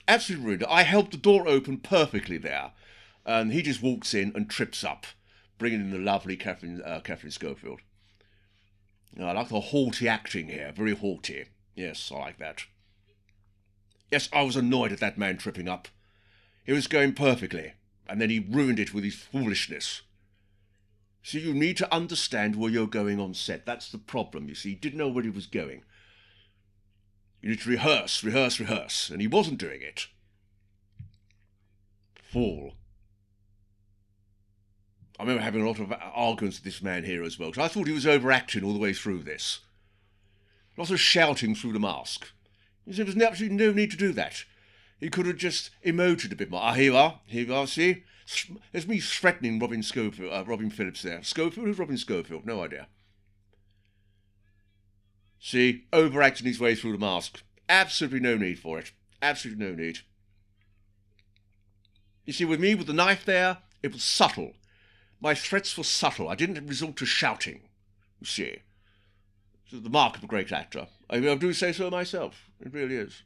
Absolutely 0.08 0.46
ruined 0.46 0.62
it. 0.63 0.69
I 0.69 0.84
held 0.84 1.12
the 1.12 1.17
door 1.17 1.48
open 1.48 1.77
perfectly 1.77 2.38
there, 2.38 2.72
and 3.25 3.51
he 3.51 3.62
just 3.62 3.81
walks 3.81 4.13
in 4.13 4.31
and 4.36 4.50
trips 4.50 4.84
up, 4.84 5.05
bringing 5.58 5.81
in 5.81 5.91
the 5.91 5.98
lovely 5.98 6.38
Katharine, 6.38 6.81
uh, 6.84 7.01
Katharine 7.01 7.31
Schofield. 7.31 7.81
I 9.19 9.31
like 9.34 9.50
the 9.50 9.60
haughty 9.60 10.08
acting 10.08 10.48
here, 10.48 10.72
very 10.75 10.96
haughty. 10.96 11.46
Yes, 11.75 12.12
I 12.13 12.19
like 12.19 12.38
that. 12.38 12.65
Yes, 14.12 14.29
I 14.31 14.43
was 14.43 14.55
annoyed 14.55 14.91
at 14.91 15.00
that 15.00 15.17
man 15.17 15.38
tripping 15.38 15.67
up. 15.67 15.88
He 16.63 16.72
was 16.72 16.88
going 16.88 17.13
perfectly, 17.13 17.74
and 18.08 18.22
then 18.22 18.29
he 18.29 18.39
ruined 18.39 18.79
it 18.79 18.93
with 18.93 19.03
his 19.03 19.15
foolishness. 19.15 20.01
So 21.30 21.38
you 21.38 21.54
need 21.54 21.78
to 21.78 21.94
understand 21.94 22.56
where 22.56 22.72
you're 22.72 22.88
going 22.88 23.20
on 23.20 23.36
set. 23.36 23.64
That's 23.64 23.92
the 23.92 24.00
problem, 24.00 24.50
you 24.50 24.56
see. 24.56 24.70
He 24.70 24.76
didn't 24.76 24.98
know 24.98 25.10
where 25.10 25.24
he 25.24 25.30
was 25.30 25.46
going. 25.46 25.84
You 27.40 27.50
need 27.50 27.62
to 27.62 27.70
rehearse, 27.70 28.24
rehearse, 28.24 28.60
rehearse, 28.60 29.12
and 29.12 29.22
he 29.22 29.28
wasn't 29.28 29.60
doing 29.60 29.84
it. 29.84 30.08
Fool. 32.16 32.74
I 35.20 35.22
remember 35.22 35.44
having 35.44 35.62
a 35.62 35.68
lot 35.68 35.80
of 35.80 35.94
arguments 36.16 36.58
with 36.58 36.64
this 36.64 36.82
man 36.82 37.04
here 37.04 37.22
as 37.22 37.38
well, 37.38 37.52
I 37.60 37.68
thought 37.68 37.86
he 37.86 37.94
was 37.94 38.08
overacting 38.08 38.64
all 38.64 38.74
the 38.74 38.80
way 38.80 38.94
through 38.94 39.22
this. 39.22 39.60
Lots 40.78 40.90
of 40.90 41.00
shouting 41.00 41.54
through 41.54 41.74
the 41.74 41.80
mask. 41.80 42.28
There 42.88 43.06
was 43.06 43.16
absolutely 43.16 43.56
no 43.56 43.72
need 43.72 43.92
to 43.92 43.98
do 43.98 44.14
that. 44.14 44.46
He 45.00 45.10
could 45.10 45.25
have 45.25 45.38
just 45.38 45.72
emoted 45.86 46.32
a 46.32 46.36
bit 46.36 46.51
more. 46.51 46.62
Ah, 46.62 46.74
here 46.74 46.91
you 46.91 46.98
are, 46.98 47.20
here 47.25 47.46
you 47.46 47.53
are, 47.53 47.68
see? 47.68 48.03
There's 48.72 48.88
me 48.88 49.00
threatening 49.00 49.58
Robin 49.60 49.82
Schofield, 49.82 50.32
uh, 50.32 50.44
Robin 50.46 50.70
Phillips 50.70 51.01
there. 51.01 51.24
Schofield? 51.24 51.65
Who's 51.65 51.79
Robin 51.79 51.98
Schofield? 51.98 52.46
No 52.46 52.63
idea. 52.63 52.88
See, 55.39 55.86
overacting 55.94 56.46
his 56.46 56.60
way 56.60 56.75
through 56.75 56.91
the 56.91 56.98
mask. 56.98 57.44
Absolutely 57.68 58.20
no 58.20 58.36
need 58.36 58.60
for 58.60 58.77
it. 58.77 58.91
Absolutely 59.22 59.65
no 59.65 59.74
need. 59.74 60.00
You 62.25 62.34
see, 62.34 62.46
with 62.46 62.60
me, 62.60 62.75
with 62.75 62.88
the 62.88 62.94
knife 62.94 63.25
there, 63.25 63.60
it 63.82 63.94
was 63.94 64.03
subtle. 64.03 64.53
My 65.22 65.34
threats 65.34 65.77
were 65.77 65.84
subtle. 65.84 66.29
I 66.29 66.36
didn't 66.36 66.68
resort 66.68 66.98
to 66.98 67.06
shouting. 67.06 67.62
You 68.20 68.27
see. 68.27 68.58
It's 69.65 69.82
the 69.82 69.89
mark 69.89 70.18
of 70.18 70.24
a 70.24 70.27
great 70.27 70.51
actor. 70.51 70.88
I, 71.10 71.18
I 71.18 71.36
do 71.36 71.53
say 71.53 71.72
so 71.72 71.89
myself. 71.89 72.50
It 72.60 72.74
really 72.74 72.96
is. 72.96 73.24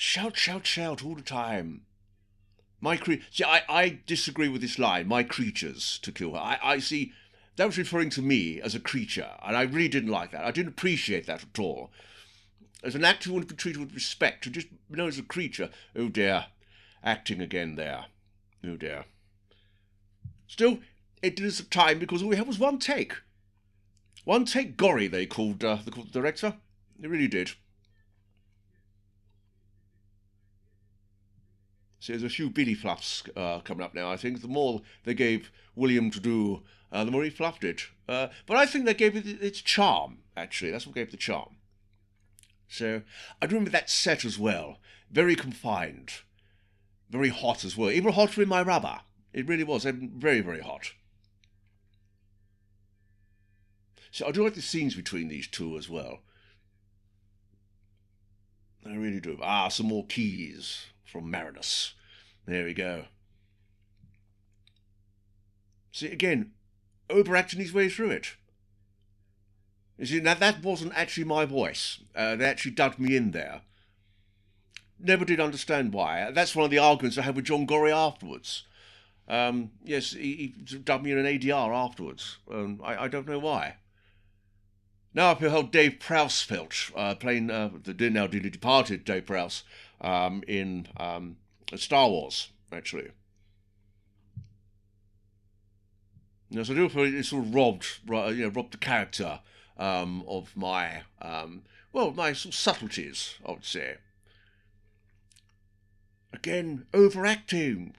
Shout, 0.00 0.36
shout, 0.36 0.64
shout 0.64 1.04
all 1.04 1.16
the 1.16 1.22
time. 1.22 1.80
My 2.80 2.96
cre- 2.96 3.14
see, 3.32 3.42
I, 3.42 3.62
I 3.68 3.98
disagree 4.06 4.46
with 4.46 4.60
this 4.60 4.78
line. 4.78 5.08
My 5.08 5.24
creatures 5.24 5.98
to 6.02 6.12
kill 6.12 6.34
her. 6.34 6.38
I, 6.38 6.56
I 6.62 6.78
see 6.78 7.12
that 7.56 7.66
was 7.66 7.76
referring 7.76 8.10
to 8.10 8.22
me 8.22 8.60
as 8.60 8.76
a 8.76 8.80
creature, 8.80 9.30
and 9.44 9.56
I 9.56 9.62
really 9.62 9.88
didn't 9.88 10.12
like 10.12 10.30
that. 10.30 10.44
I 10.44 10.52
didn't 10.52 10.68
appreciate 10.68 11.26
that 11.26 11.42
at 11.42 11.58
all. 11.58 11.90
As 12.84 12.94
an 12.94 13.04
actor, 13.04 13.28
you 13.28 13.34
want 13.34 13.48
to 13.48 13.54
be 13.54 13.58
treated 13.58 13.80
with 13.80 13.92
respect. 13.92 14.44
To 14.44 14.50
just 14.50 14.68
know 14.88 15.08
as 15.08 15.18
a 15.18 15.22
creature, 15.24 15.68
oh 15.96 16.08
dear, 16.08 16.46
acting 17.02 17.40
again 17.40 17.74
there. 17.74 18.04
Oh 18.64 18.76
dear. 18.76 19.04
Still, 20.46 20.78
it 21.22 21.34
did 21.34 21.44
us 21.44 21.58
a 21.58 21.64
time 21.64 21.98
because 21.98 22.22
all 22.22 22.28
we 22.28 22.36
had 22.36 22.46
was 22.46 22.60
one 22.60 22.78
take. 22.78 23.14
One 24.24 24.44
take 24.44 24.76
Gorrie, 24.76 25.08
they 25.08 25.26
called, 25.26 25.64
uh, 25.64 25.78
they 25.84 25.90
called 25.90 26.12
the 26.12 26.20
director. 26.20 26.54
They 27.00 27.08
really 27.08 27.26
did. 27.26 27.54
So 32.00 32.12
there's 32.12 32.22
a 32.22 32.28
few 32.28 32.48
Billy 32.48 32.74
fluffs 32.74 33.24
uh, 33.36 33.60
coming 33.60 33.84
up 33.84 33.94
now, 33.94 34.10
I 34.10 34.16
think. 34.16 34.40
The 34.40 34.48
more 34.48 34.82
they 35.04 35.14
gave 35.14 35.50
William 35.74 36.10
to 36.12 36.20
do, 36.20 36.62
uh, 36.92 37.04
the 37.04 37.10
more 37.10 37.24
he 37.24 37.30
fluffed 37.30 37.64
it. 37.64 37.82
Uh, 38.08 38.28
but 38.46 38.56
I 38.56 38.66
think 38.66 38.84
they 38.84 38.94
gave 38.94 39.16
it 39.16 39.26
its 39.26 39.60
charm, 39.60 40.18
actually. 40.36 40.70
That's 40.70 40.86
what 40.86 40.94
gave 40.94 41.08
it 41.08 41.10
the 41.10 41.16
charm. 41.16 41.56
So 42.68 43.02
I 43.42 43.46
do 43.46 43.54
remember 43.54 43.70
that 43.70 43.90
set 43.90 44.24
as 44.24 44.38
well. 44.38 44.78
Very 45.10 45.34
confined. 45.34 46.12
Very 47.10 47.30
hot 47.30 47.64
as 47.64 47.76
well. 47.76 47.90
Even 47.90 48.12
hotter 48.12 48.42
in 48.42 48.48
my 48.48 48.62
rubber. 48.62 49.00
It 49.32 49.48
really 49.48 49.64
was. 49.64 49.84
Very, 49.84 50.40
very 50.40 50.60
hot. 50.60 50.92
So 54.10 54.26
I 54.26 54.30
do 54.30 54.44
like 54.44 54.54
the 54.54 54.62
scenes 54.62 54.94
between 54.94 55.28
these 55.28 55.48
two 55.48 55.76
as 55.76 55.88
well. 55.88 56.20
I 58.86 58.94
really 58.94 59.20
do. 59.20 59.38
Ah, 59.42 59.68
some 59.68 59.86
more 59.86 60.06
keys 60.06 60.86
from 61.10 61.30
Marinus. 61.30 61.94
There 62.46 62.64
we 62.64 62.74
go. 62.74 63.04
See, 65.92 66.08
again, 66.08 66.52
overacting 67.10 67.60
his 67.60 67.72
way 67.72 67.88
through 67.88 68.10
it. 68.10 68.36
You 69.98 70.06
see, 70.06 70.20
now 70.20 70.34
that 70.34 70.62
wasn't 70.62 70.94
actually 70.94 71.24
my 71.24 71.44
voice. 71.44 71.98
Uh, 72.14 72.36
they 72.36 72.44
actually 72.44 72.70
dubbed 72.72 72.98
me 72.98 73.16
in 73.16 73.32
there. 73.32 73.62
Never 75.00 75.24
did 75.24 75.40
understand 75.40 75.92
why. 75.92 76.30
That's 76.30 76.54
one 76.54 76.64
of 76.64 76.70
the 76.70 76.78
arguments 76.78 77.18
I 77.18 77.22
had 77.22 77.36
with 77.36 77.46
John 77.46 77.66
Gorrie 77.66 77.92
afterwards. 77.92 78.64
Um, 79.28 79.72
yes, 79.84 80.12
he, 80.12 80.54
he, 80.66 80.78
dubbed 80.78 81.04
me 81.04 81.12
in 81.12 81.18
an 81.18 81.26
ADR 81.26 81.74
afterwards. 81.74 82.38
Um, 82.50 82.80
I, 82.82 83.04
I, 83.04 83.08
don't 83.08 83.28
know 83.28 83.38
why. 83.38 83.74
Now 85.12 85.32
I 85.32 85.34
feel 85.34 85.50
how 85.50 85.62
Dave 85.62 86.00
Prowse 86.00 86.40
felt, 86.42 86.90
uh, 86.96 87.14
playing 87.14 87.50
uh, 87.50 87.70
the 87.82 88.08
now 88.08 88.26
dearly 88.26 88.48
departed 88.48 89.04
Dave 89.04 89.26
Prowse 89.26 89.64
um, 90.00 90.42
in 90.46 90.88
um, 90.96 91.36
Star 91.76 92.08
Wars, 92.08 92.48
actually. 92.72 93.10
Know, 96.50 96.62
so 96.62 96.72
it 96.72 97.24
sort 97.24 97.44
of 97.44 97.54
robbed, 97.54 97.86
you 98.08 98.42
know, 98.42 98.48
robbed 98.48 98.72
the 98.72 98.78
character 98.78 99.40
um, 99.76 100.24
of 100.26 100.56
my, 100.56 101.02
um, 101.20 101.62
well, 101.92 102.10
my 102.12 102.32
sort 102.32 102.54
of 102.54 102.58
subtleties, 102.58 103.34
I 103.46 103.50
would 103.52 103.64
say. 103.64 103.96
Again, 106.32 106.86
overacting. 106.94 107.96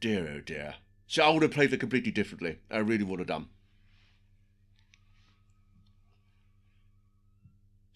Dear, 0.00 0.28
oh 0.28 0.40
dear. 0.40 0.74
So 1.06 1.22
I 1.22 1.30
would 1.30 1.42
have 1.42 1.52
played 1.52 1.72
it 1.72 1.80
completely 1.80 2.10
differently. 2.10 2.58
I 2.70 2.78
really 2.78 3.04
would 3.04 3.20
have 3.20 3.28
done. 3.28 3.46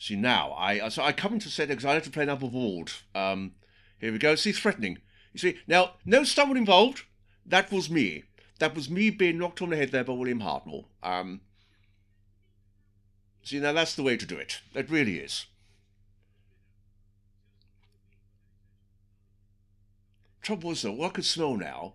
See 0.01 0.17
now, 0.17 0.55
I 0.55 0.89
so 0.89 1.03
I 1.03 1.13
come 1.13 1.35
into 1.35 1.51
set 1.51 1.69
because 1.69 1.85
I 1.85 1.93
had 1.93 2.05
to 2.05 2.11
play 2.11 2.23
another 2.23 2.47
ward. 2.47 2.91
Um, 3.15 3.53
here 4.01 4.11
we 4.11 4.17
go. 4.17 4.35
See, 4.35 4.51
threatening. 4.51 4.97
You 5.35 5.39
see 5.39 5.59
now, 5.67 5.93
no 6.07 6.25
someone 6.25 6.57
involved. 6.57 7.03
That 7.45 7.71
was 7.71 7.91
me. 7.91 8.25
That 8.61 8.75
was 8.75 8.89
me 8.89 9.11
being 9.11 9.37
knocked 9.37 9.61
on 9.61 9.69
the 9.69 9.77
head 9.77 9.93
there 9.93 10.03
by 10.03 10.15
William 10.15 10.41
Hartnell. 10.41 10.87
Um, 11.03 11.43
see 13.43 13.61
now, 13.61 13.75
that's 13.75 13.95
the 13.95 14.03
way 14.03 14.17
to 14.17 14.25
do 14.25 14.39
it. 14.39 14.63
That 14.73 14.89
really 14.89 15.19
is. 15.19 15.45
Trouble 20.41 20.71
was 20.71 20.81
though, 20.81 20.93
what 20.93 21.11
I 21.11 21.13
could 21.13 21.27
smell 21.27 21.59
now, 21.59 21.93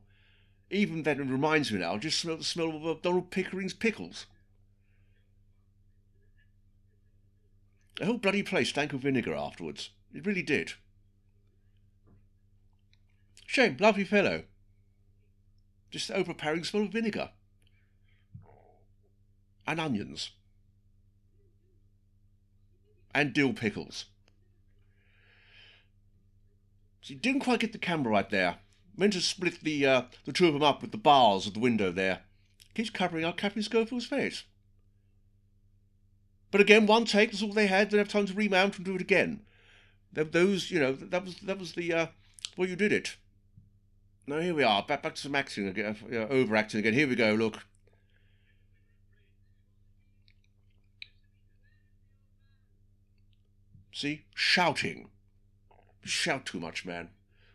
even 0.69 1.01
then 1.01 1.19
it 1.19 1.25
reminds 1.25 1.71
me 1.71 1.79
now, 1.79 1.97
just 1.97 2.19
smell 2.19 2.37
the 2.37 2.43
smell 2.43 2.69
of 2.69 2.85
uh, 2.85 2.95
Donald 3.01 3.31
Pickering's 3.31 3.73
pickles. 3.73 4.27
The 7.97 8.05
whole 8.05 8.17
bloody 8.17 8.43
place 8.43 8.69
stank 8.69 8.93
of 8.93 9.01
vinegar 9.01 9.33
afterwards. 9.33 9.91
It 10.13 10.25
really 10.25 10.41
did. 10.41 10.73
Shame, 13.47 13.77
lovely 13.79 14.03
fellow. 14.03 14.43
Just 15.91 16.11
overpowering 16.11 16.65
smell 16.65 16.83
of 16.83 16.91
vinegar. 16.91 17.29
And 19.65 19.79
onions. 19.79 20.31
And 23.13 23.33
dill 23.33 23.53
pickles. 23.53 24.05
So 27.01 27.13
you 27.13 27.19
didn't 27.19 27.41
quite 27.41 27.59
get 27.59 27.71
the 27.71 27.77
camera 27.77 28.11
right 28.11 28.29
there. 28.29 28.57
Meant 28.97 29.13
to 29.13 29.21
split 29.21 29.61
the 29.61 29.85
uh, 29.85 30.01
the 30.25 30.33
two 30.33 30.47
of 30.47 30.53
them 30.53 30.63
up 30.63 30.81
with 30.81 30.91
the 30.91 30.97
bars 30.97 31.47
of 31.47 31.53
the 31.53 31.59
window 31.59 31.91
there. 31.91 32.21
Keeps 32.73 32.89
covering 32.89 33.23
up 33.23 33.37
Captain 33.37 33.61
Schofield's 33.61 34.05
face. 34.05 34.43
But 36.51 36.61
again, 36.61 36.85
one 36.85 37.05
take 37.05 37.31
was 37.31 37.43
all 37.43 37.53
they 37.53 37.67
had. 37.67 37.91
They 37.91 37.97
have 37.97 38.07
time 38.07 38.27
to 38.27 38.33
remount 38.33 38.77
and 38.77 38.85
do 38.85 38.95
it 38.95 39.01
again. 39.01 39.41
Those, 40.13 40.71
you 40.71 40.79
know, 40.79 40.93
that 40.93 41.25
was 41.25 41.35
that 41.39 41.59
was 41.59 41.73
the 41.73 41.93
uh, 41.93 42.07
well, 42.55 42.69
you 42.69 42.75
did 42.75 42.93
it. 42.93 43.17
Now 44.27 44.39
here 44.39 44.55
we 44.55 44.63
are, 44.63 44.81
back 44.81 45.03
back 45.03 45.15
to 45.15 45.21
some 45.21 45.35
acting 45.35 45.67
again, 45.67 45.97
uh, 46.11 46.27
overacting 46.27 46.79
again. 46.79 46.93
Here 46.93 47.07
we 47.07 47.15
go. 47.15 47.33
Look. 47.33 47.65
See, 53.91 54.25
shouting. 54.33 55.09
Shout 56.03 56.45
too 56.45 56.59
much, 56.59 56.85
man. 56.85 57.09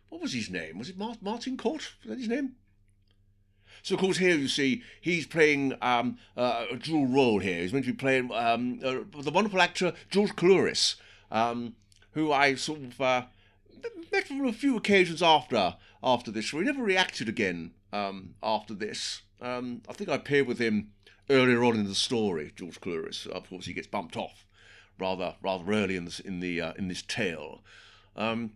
What 0.09 0.21
was 0.21 0.33
his 0.33 0.49
name? 0.49 0.77
Was 0.77 0.89
it 0.89 0.97
Martin 0.97 1.55
Cort? 1.55 1.93
Was 2.03 2.09
that 2.09 2.17
his 2.19 2.27
name? 2.27 2.55
So, 3.83 3.95
of 3.95 4.01
course, 4.01 4.17
here 4.17 4.35
you 4.35 4.47
see 4.47 4.83
he's 4.99 5.25
playing 5.25 5.75
um, 5.81 6.17
uh, 6.37 6.65
a 6.71 6.77
dual 6.77 7.07
role 7.07 7.39
here. 7.39 7.61
He's 7.61 7.73
meant 7.73 7.85
to 7.85 7.91
be 7.91 7.97
playing 7.97 8.31
um, 8.31 8.79
uh, 8.83 8.99
the 9.21 9.31
wonderful 9.31 9.61
actor 9.61 9.93
George 10.09 10.35
Coulouris, 10.35 10.95
um, 11.31 11.75
who 12.11 12.31
I 12.31 12.55
sort 12.55 12.79
of 12.79 13.01
uh, 13.01 13.23
met 14.11 14.31
on 14.31 14.47
a 14.47 14.53
few 14.53 14.77
occasions 14.77 15.21
after 15.23 15.75
after 16.03 16.31
this. 16.31 16.51
He 16.51 16.59
never 16.59 16.83
reacted 16.83 17.29
again 17.29 17.71
um, 17.91 18.35
after 18.43 18.73
this. 18.73 19.21
Um, 19.41 19.81
I 19.89 19.93
think 19.93 20.09
I 20.09 20.15
appeared 20.15 20.47
with 20.47 20.59
him 20.59 20.91
earlier 21.29 21.63
on 21.63 21.75
in 21.75 21.87
the 21.87 21.95
story, 21.95 22.51
George 22.55 22.79
Coulouris. 22.79 23.25
Of 23.27 23.49
course, 23.49 23.65
he 23.65 23.73
gets 23.73 23.87
bumped 23.87 24.17
off 24.17 24.45
rather 24.99 25.35
rather 25.41 25.71
early 25.71 25.95
in 25.95 26.05
this 26.05 26.19
in 26.19 26.39
the 26.39 26.61
uh, 26.61 26.73
in 26.77 26.87
this 26.87 27.01
tale. 27.01 27.63
Um, 28.15 28.51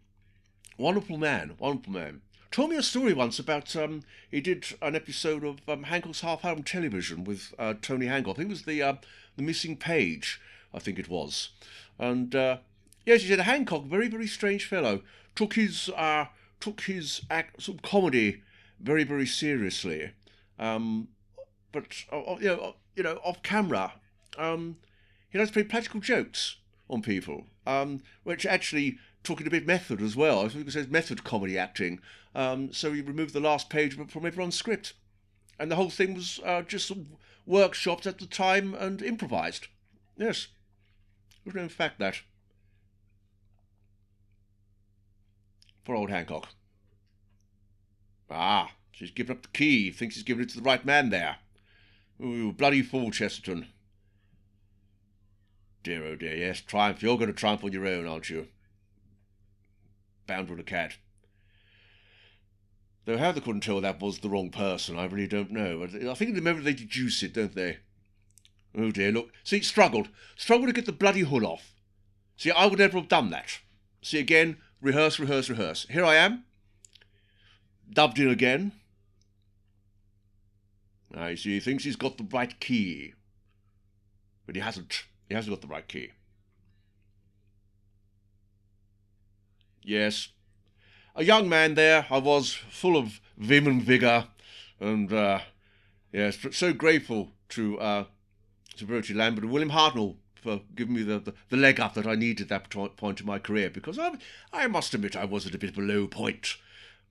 wonderful 0.77 1.17
man, 1.17 1.55
wonderful 1.57 1.93
man. 1.93 2.21
Told 2.51 2.69
me 2.69 2.77
a 2.77 2.83
story 2.83 3.13
once 3.13 3.37
about 3.37 3.75
um, 3.75 4.03
he 4.31 4.39
did 4.39 4.65
an 4.81 4.95
episode 4.95 5.43
of 5.43 5.57
um, 5.67 5.83
Hancock's 5.83 6.21
Half 6.21 6.45
Hour 6.45 6.61
Television 6.61 7.23
with 7.23 7.53
uh, 7.59 7.73
Tony 7.81 8.05
Hancock. 8.05 8.35
I 8.35 8.37
think 8.37 8.49
it 8.49 8.53
was 8.53 8.63
the 8.63 8.81
uh, 8.81 8.95
the 9.35 9.43
missing 9.43 9.75
page. 9.75 10.39
I 10.73 10.79
think 10.79 10.97
it 10.97 11.09
was, 11.09 11.49
and 11.99 12.33
uh, 12.33 12.57
yes, 13.05 13.21
he 13.21 13.27
said 13.27 13.39
Hancock, 13.39 13.85
very 13.85 14.07
very 14.07 14.27
strange 14.27 14.65
fellow, 14.65 15.01
took 15.35 15.55
his 15.55 15.89
uh, 15.89 16.25
took 16.59 16.81
his 16.81 17.21
act, 17.29 17.61
sort 17.61 17.79
of 17.79 17.81
comedy 17.83 18.41
very 18.79 19.03
very 19.03 19.25
seriously, 19.25 20.11
um, 20.57 21.09
but 21.71 21.85
uh, 22.11 22.37
you 22.39 22.47
know 22.47 22.75
you 22.95 23.03
know 23.03 23.19
off 23.23 23.43
camera. 23.43 23.93
Um, 24.37 24.77
he 25.29 25.37
likes 25.37 25.49
to 25.49 25.53
play 25.53 25.63
practical 25.63 25.99
jokes 25.99 26.57
on 26.89 27.01
people, 27.01 27.45
um, 27.65 28.01
which 28.23 28.45
actually 28.45 28.97
it 29.33 29.47
a 29.47 29.51
bit 29.51 29.67
method 29.67 30.01
as 30.01 30.15
well. 30.15 30.45
I 30.45 30.49
think 30.49 30.67
it 30.67 30.71
says 30.71 30.87
method 30.87 31.23
comedy 31.23 31.57
acting. 31.57 31.99
Um, 32.33 32.71
so 32.71 32.91
he 32.91 33.01
removed 33.01 33.33
the 33.33 33.39
last 33.39 33.69
page 33.69 33.95
from 33.95 34.25
everyone's 34.25 34.55
script, 34.55 34.93
and 35.59 35.71
the 35.71 35.75
whole 35.75 35.89
thing 35.89 36.13
was 36.15 36.39
uh, 36.45 36.61
just 36.63 36.91
workshopped 37.47 38.05
at 38.05 38.19
the 38.19 38.25
time 38.25 38.73
and 38.73 39.01
improvised. 39.01 39.67
Yes, 40.17 40.47
was 41.45 41.55
in 41.55 41.69
fact 41.69 41.99
that 41.99 42.21
for 45.83 45.95
old 45.95 46.09
Hancock. 46.09 46.49
Ah, 48.29 48.71
she's 48.91 49.11
given 49.11 49.35
up 49.35 49.43
the 49.43 49.49
key. 49.49 49.91
Thinks 49.91 50.15
he's 50.15 50.23
given 50.23 50.43
it 50.43 50.49
to 50.49 50.57
the 50.57 50.63
right 50.63 50.83
man 50.83 51.09
there. 51.09 51.37
Ooh, 52.21 52.51
bloody 52.51 52.81
fool, 52.81 53.11
Chesterton. 53.11 53.67
Dear, 55.83 56.03
oh 56.03 56.15
dear, 56.15 56.35
yes, 56.35 56.61
triumph. 56.61 57.03
You're 57.03 57.17
going 57.17 57.27
to 57.31 57.33
triumph 57.33 57.63
on 57.63 57.71
your 57.71 57.85
own, 57.85 58.07
aren't 58.07 58.29
you? 58.29 58.47
Bound 60.27 60.49
with 60.49 60.59
a 60.59 60.63
cat. 60.63 60.97
Though 63.05 63.17
how 63.17 63.31
they 63.31 63.41
couldn't 63.41 63.61
tell 63.61 63.81
that 63.81 64.01
was 64.01 64.19
the 64.19 64.29
wrong 64.29 64.49
person, 64.49 64.97
I 64.97 65.05
really 65.05 65.27
don't 65.27 65.51
know. 65.51 65.83
I 65.83 66.13
think 66.15 66.35
remember 66.35 66.61
they 66.61 66.73
deduce 66.73 67.21
it, 67.21 67.33
don't 67.33 67.53
they? 67.53 67.77
Oh 68.77 68.91
dear, 68.91 69.11
look. 69.11 69.29
See, 69.43 69.61
struggled. 69.61 70.09
Struggled 70.35 70.67
to 70.67 70.73
get 70.73 70.85
the 70.85 70.91
bloody 70.91 71.21
hood 71.21 71.43
off. 71.43 71.73
See, 72.35 72.51
I 72.51 72.65
would 72.65 72.79
never 72.79 72.97
have 72.97 73.07
done 73.07 73.29
that. 73.29 73.59
See, 74.01 74.19
again, 74.19 74.57
rehearse, 74.81 75.19
rehearse, 75.19 75.49
rehearse. 75.49 75.85
Here 75.89 76.03
I 76.03 76.15
am. 76.15 76.43
Dubbed 77.91 78.19
in 78.19 78.29
again. 78.29 78.71
I 81.15 81.35
see, 81.35 81.53
he 81.53 81.59
thinks 81.59 81.83
he's 81.83 81.95
got 81.95 82.17
the 82.17 82.27
right 82.29 82.59
key. 82.59 83.13
But 84.45 84.55
he 84.55 84.61
hasn't. 84.61 85.05
He 85.29 85.35
hasn't 85.35 85.55
got 85.55 85.61
the 85.61 85.73
right 85.73 85.87
key. 85.87 86.09
Yes. 89.85 90.29
A 91.15 91.23
young 91.23 91.47
man 91.47 91.75
there, 91.75 92.07
I 92.09 92.17
was, 92.17 92.53
full 92.69 92.97
of 92.97 93.21
vim 93.37 93.67
and 93.67 93.81
vigour, 93.81 94.25
and, 94.79 95.13
uh, 95.13 95.39
yes, 96.11 96.37
so 96.51 96.73
grateful 96.73 97.31
to, 97.49 97.79
uh, 97.79 98.05
to 98.77 98.85
Verity 98.85 99.13
Lambert 99.13 99.43
and 99.43 99.53
William 99.53 99.71
Hartnell 99.71 100.15
for 100.41 100.61
giving 100.75 100.95
me 100.95 101.03
the, 101.03 101.19
the, 101.19 101.33
the, 101.49 101.57
leg 101.57 101.79
up 101.79 101.93
that 101.93 102.05
I 102.05 102.15
needed 102.15 102.51
at 102.51 102.69
that 102.69 102.97
point 102.97 103.19
in 103.19 103.25
my 103.25 103.39
career, 103.39 103.69
because 103.69 103.97
I, 103.97 104.13
I 104.51 104.67
must 104.67 104.93
admit 104.93 105.15
I 105.15 105.25
was 105.25 105.45
at 105.45 105.55
a 105.55 105.57
bit 105.57 105.69
of 105.69 105.77
a 105.77 105.81
low 105.81 106.07
point, 106.07 106.57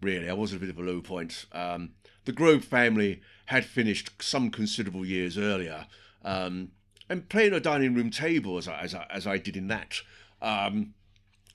really. 0.02 0.28
I 0.28 0.34
was 0.34 0.52
at 0.52 0.58
a 0.58 0.60
bit 0.60 0.70
of 0.70 0.78
a 0.78 0.82
low 0.82 1.00
point. 1.00 1.46
Um, 1.52 1.92
the 2.26 2.32
Grove 2.32 2.64
family 2.64 3.22
had 3.46 3.64
finished 3.64 4.10
some 4.20 4.50
considerable 4.50 5.06
years 5.06 5.38
earlier, 5.38 5.87
um, 6.24 6.72
and 7.08 7.28
playing 7.28 7.54
a 7.54 7.60
dining 7.60 7.94
room 7.94 8.10
table 8.10 8.58
as 8.58 8.68
I, 8.68 8.80
as 8.80 8.94
I, 8.94 9.06
as 9.10 9.26
I 9.26 9.38
did 9.38 9.56
in 9.56 9.68
that. 9.68 10.00
Um, 10.42 10.94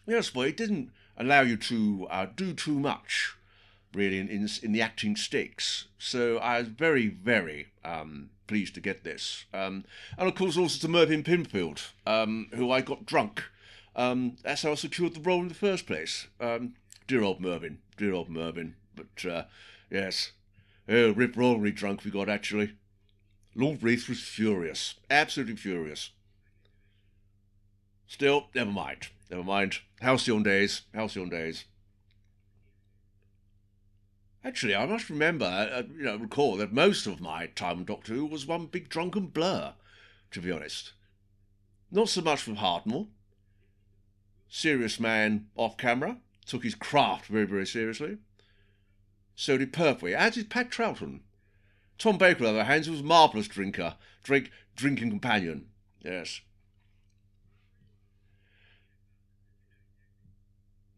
yes, 0.09 0.29
but 0.29 0.47
it 0.47 0.57
didn't 0.57 0.91
allow 1.17 1.41
you 1.41 1.57
to 1.57 2.07
uh, 2.09 2.27
do 2.35 2.53
too 2.53 2.79
much, 2.79 3.35
really, 3.93 4.19
in, 4.19 4.29
in, 4.29 4.47
in, 4.63 4.71
the 4.71 4.81
acting 4.81 5.15
stakes. 5.15 5.87
So 5.97 6.37
I 6.37 6.59
was 6.59 6.67
very, 6.67 7.07
very 7.07 7.67
um, 7.83 8.29
pleased 8.47 8.73
to 8.75 8.81
get 8.81 9.03
this. 9.03 9.45
Um, 9.53 9.85
and 10.17 10.27
of 10.27 10.35
course, 10.35 10.57
also 10.57 10.79
to 10.79 10.87
Mervyn 10.87 11.23
Pinfield, 11.23 11.89
um, 12.05 12.47
who 12.53 12.71
I 12.71 12.81
got 12.81 13.05
drunk. 13.05 13.43
Um, 13.95 14.37
that's 14.43 14.63
how 14.63 14.71
I 14.71 14.75
secured 14.75 15.13
the 15.13 15.21
role 15.21 15.41
in 15.41 15.49
the 15.49 15.53
first 15.53 15.85
place. 15.85 16.27
Um, 16.39 16.75
dear 17.07 17.23
old 17.23 17.41
Mervyn, 17.41 17.79
dear 17.97 18.13
old 18.13 18.29
Mervyn. 18.29 18.75
But 18.95 19.29
uh, 19.29 19.43
yes, 19.89 20.31
oh, 20.87 21.11
rip 21.11 21.35
roaringly 21.35 21.71
drunk 21.71 22.03
we 22.03 22.11
got 22.11 22.29
actually. 22.29 22.73
Lord 23.55 23.83
Reith 23.83 24.07
was 24.07 24.21
furious, 24.21 24.95
absolutely 25.09 25.55
furious. 25.55 26.11
Still, 28.07 28.47
never 28.55 28.71
mind, 28.71 29.09
never 29.29 29.43
mind. 29.43 29.79
Halcyon 30.01 30.43
days, 30.43 30.81
halcyon 30.93 31.29
days. 31.29 31.65
Actually, 34.43 34.75
I 34.75 34.85
must 34.85 35.09
remember, 35.09 35.45
uh, 35.45 35.83
you 35.95 36.03
know, 36.03 36.15
recall 36.15 36.55
that 36.57 36.71
most 36.71 37.05
of 37.05 37.19
my 37.19 37.47
time 37.47 37.79
on 37.79 37.85
Doctor 37.85 38.13
Who 38.13 38.25
was 38.25 38.45
one 38.45 38.67
big 38.67 38.87
drunken 38.87 39.27
blur, 39.27 39.73
to 40.31 40.41
be 40.41 40.51
honest. 40.51 40.93
Not 41.91 42.09
so 42.09 42.21
much 42.21 42.41
from 42.41 42.57
Hartnell. 42.57 43.07
Serious 44.47 44.99
man 44.99 45.47
off 45.55 45.77
camera, 45.77 46.17
took 46.45 46.63
his 46.63 46.75
craft 46.75 47.27
very, 47.27 47.45
very 47.45 47.67
seriously. 47.67 48.17
So 49.35 49.57
did 49.57 49.73
Pertwee, 49.73 50.15
as 50.15 50.35
did 50.35 50.49
Pat 50.49 50.71
Troughton. 50.71 51.21
Tom 51.97 52.17
Baker, 52.17 52.45
on 52.45 52.53
the 52.53 52.59
other 52.61 52.63
hand, 52.63 52.87
was 52.87 53.01
a 53.01 53.03
marvellous 53.03 53.47
drinker, 53.47 53.95
drink, 54.23 54.51
drinking 54.75 55.09
companion. 55.09 55.67
Yes. 56.01 56.41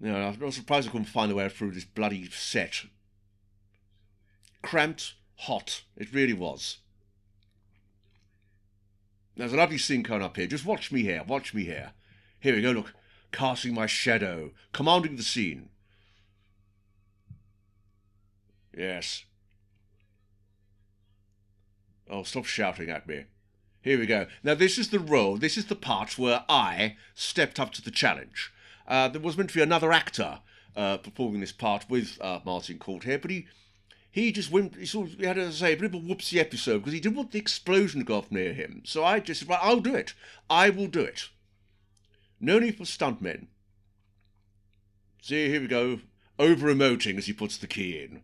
You 0.02 0.12
know, 0.12 0.18
I'm 0.18 0.40
not 0.40 0.54
surprised 0.54 0.90
I 0.90 0.92
couldn't 0.92 1.06
find 1.06 1.32
a 1.32 1.36
way 1.36 1.48
through 1.48 1.72
this 1.72 1.86
bloody 1.86 2.28
set. 2.32 2.86
Cramped, 4.64 5.14
hot. 5.36 5.84
It 5.96 6.12
really 6.12 6.34
was. 6.34 6.78
There's 9.38 9.54
a 9.54 9.58
lovely 9.58 9.78
scene 9.78 10.04
coming 10.04 10.24
up 10.24 10.38
here. 10.38 10.48
Just 10.48 10.66
watch 10.66 10.92
me 10.92 11.04
here. 11.04 11.24
Watch 11.26 11.54
me 11.54 11.66
here. 11.66 11.92
Here 12.40 12.56
we 12.56 12.64
go. 12.64 12.72
Look, 12.72 12.94
casting 13.32 13.76
my 13.76 13.86
shadow, 13.86 14.52
commanding 14.74 15.18
the 15.18 15.24
scene. 15.24 15.70
Yes. 18.76 19.26
Oh, 22.10 22.24
stop 22.24 22.46
shouting 22.46 22.90
at 22.90 23.08
me. 23.08 23.26
Here 23.82 24.00
we 24.00 24.06
go. 24.06 24.26
Now, 24.44 24.56
this 24.56 24.78
is 24.78 24.90
the 24.90 25.00
role, 25.00 25.38
this 25.38 25.58
is 25.58 25.66
the 25.66 25.76
part 25.76 26.18
where 26.18 26.44
I 26.50 26.98
stepped 27.14 27.60
up 27.60 27.72
to 27.74 27.82
the 27.82 27.92
challenge. 27.92 28.52
Uh, 28.92 29.08
there 29.08 29.22
was 29.22 29.38
meant 29.38 29.50
to 29.50 29.56
be 29.56 29.62
another 29.62 29.94
actor 29.94 30.40
uh, 30.76 30.98
performing 30.98 31.40
this 31.40 31.54
part 31.54 31.90
with 31.90 32.18
uh, 32.20 32.42
Martin 32.44 32.78
Cort 32.78 33.06
here, 33.06 33.18
but 33.18 33.32
he 33.32 33.48
he 34.12 34.34
just 34.34 34.52
went, 34.52 34.76
he 34.76 34.86
sort 34.86 35.14
of, 35.14 35.20
had 35.22 35.38
to 35.38 35.50
say, 35.54 35.72
a 35.72 35.78
bit 35.78 35.86
of 35.86 35.94
a 35.94 35.98
whoopsie 35.98 36.38
episode 36.38 36.80
because 36.80 36.92
he 36.92 37.00
didn't 37.00 37.16
want 37.16 37.32
the 37.32 37.40
explosion 37.40 38.02
to 38.02 38.06
go 38.06 38.18
off 38.18 38.30
near 38.30 38.52
him. 38.52 38.82
So 38.84 39.06
I 39.06 39.22
just 39.22 39.40
said, 39.40 39.50
right, 39.50 39.62
I'll 39.62 39.80
do 39.80 39.96
it. 39.96 40.14
I 40.50 40.70
will 40.70 40.88
do 40.88 41.00
it. 41.00 41.30
No 42.38 42.60
need 42.60 42.76
for 42.76 42.84
stuntmen. 42.84 43.48
See, 45.22 45.48
here 45.48 45.62
we 45.62 45.68
go, 45.68 46.02
over 46.38 46.74
emoting 46.74 47.18
as 47.18 47.28
he 47.28 47.34
puts 47.34 47.56
the 47.56 47.68
key 47.68 47.98
in. 47.98 48.24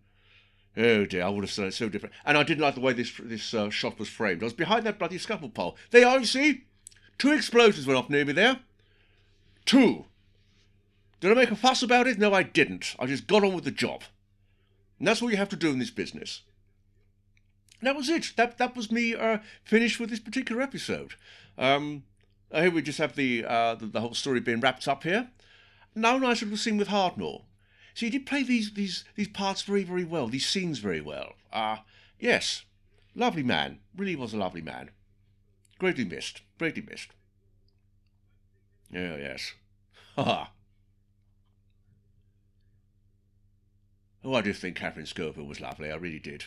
Oh 0.76 1.06
dear, 1.06 1.24
I 1.24 1.30
would 1.30 1.46
have 1.46 1.52
said 1.52 1.68
it 1.68 1.76
so 1.76 1.88
different. 1.88 2.14
And 2.26 2.38
I 2.38 2.44
didn't 2.44 2.64
like 2.64 2.76
the 2.76 2.82
way 2.82 2.92
this 2.92 3.14
this 3.24 3.54
uh, 3.54 3.70
shot 3.70 3.98
was 3.98 4.10
framed. 4.10 4.44
I 4.44 4.48
was 4.48 4.54
behind 4.54 4.86
that 4.86 5.00
bloody 5.00 5.18
scaffold 5.18 5.54
pole. 5.54 5.78
There 5.92 6.02
you 6.02 6.08
are, 6.08 6.20
you 6.20 6.26
see? 6.26 6.66
Two 7.18 7.32
explosions 7.32 7.88
went 7.88 7.98
off 7.98 8.10
near 8.10 8.26
me 8.26 8.34
there. 8.34 8.60
Two. 9.66 10.08
Did 11.20 11.32
I 11.32 11.36
make 11.36 11.52
a 11.52 11.56
fuss 11.56 11.82
about 11.82 12.08
it? 12.08 12.20
No, 12.20 12.34
I 12.34 12.44
didn't. 12.44 12.96
I 13.00 13.06
just 13.08 13.28
got 13.28 13.44
on 13.44 13.54
with 13.54 13.64
the 13.64 13.72
job. 13.72 14.04
And 15.00 15.08
that's 15.08 15.22
what 15.22 15.32
you 15.32 15.38
have 15.38 15.50
to 15.50 15.56
do 15.56 15.72
in 15.72 15.80
this 15.80 15.92
business. 15.92 16.42
And 17.80 17.88
that 17.88 17.96
was 17.96 18.10
it. 18.10 18.34
That 18.36 18.58
that 18.58 18.76
was 18.76 18.92
me 18.92 19.16
uh, 19.16 19.40
finished 19.64 20.00
with 20.00 20.10
this 20.10 20.20
particular 20.20 20.62
episode. 20.62 21.14
Um, 21.58 22.04
here 22.52 22.72
we 22.72 22.82
just 22.82 22.98
have 23.00 23.16
the, 23.16 23.46
uh, 23.46 23.76
the, 23.76 23.88
the 23.88 24.02
whole 24.02 24.14
story 24.14 24.40
being 24.40 24.60
wrapped 24.60 24.88
up 24.88 25.04
here. 25.04 25.30
Now, 25.94 26.18
nice 26.18 26.42
little 26.42 26.58
scene 26.58 26.78
with 26.78 26.90
Hartnell. 26.90 27.44
So 27.94 28.06
he 28.06 28.12
did 28.12 28.28
play 28.28 28.44
these 28.44 28.74
these 28.76 29.06
these 29.16 29.28
parts 29.28 29.64
very 29.64 29.84
very 29.84 30.04
well, 30.04 30.28
these 30.28 30.48
scenes 30.48 30.78
very 30.78 31.02
well. 31.02 31.34
Ah, 31.52 31.80
uh, 31.80 31.82
yes, 32.20 32.64
lovely 33.16 33.42
man, 33.42 33.80
really 33.96 34.16
was 34.16 34.34
a 34.34 34.38
lovely 34.38 34.62
man. 34.62 34.92
Greatly 35.80 36.06
missed, 36.06 36.42
greatly 36.60 36.84
missed. 36.88 37.10
Oh 38.94 39.16
yes, 39.18 39.54
ha. 40.16 40.52
Oh, 44.24 44.34
I 44.34 44.42
did 44.42 44.58
think 44.58 44.76
Katharine 44.76 45.06
Schofield 45.06 45.48
was 45.48 45.62
lovely, 45.62 45.92
I 45.92 45.96
really 45.96 46.20
did. 46.20 46.46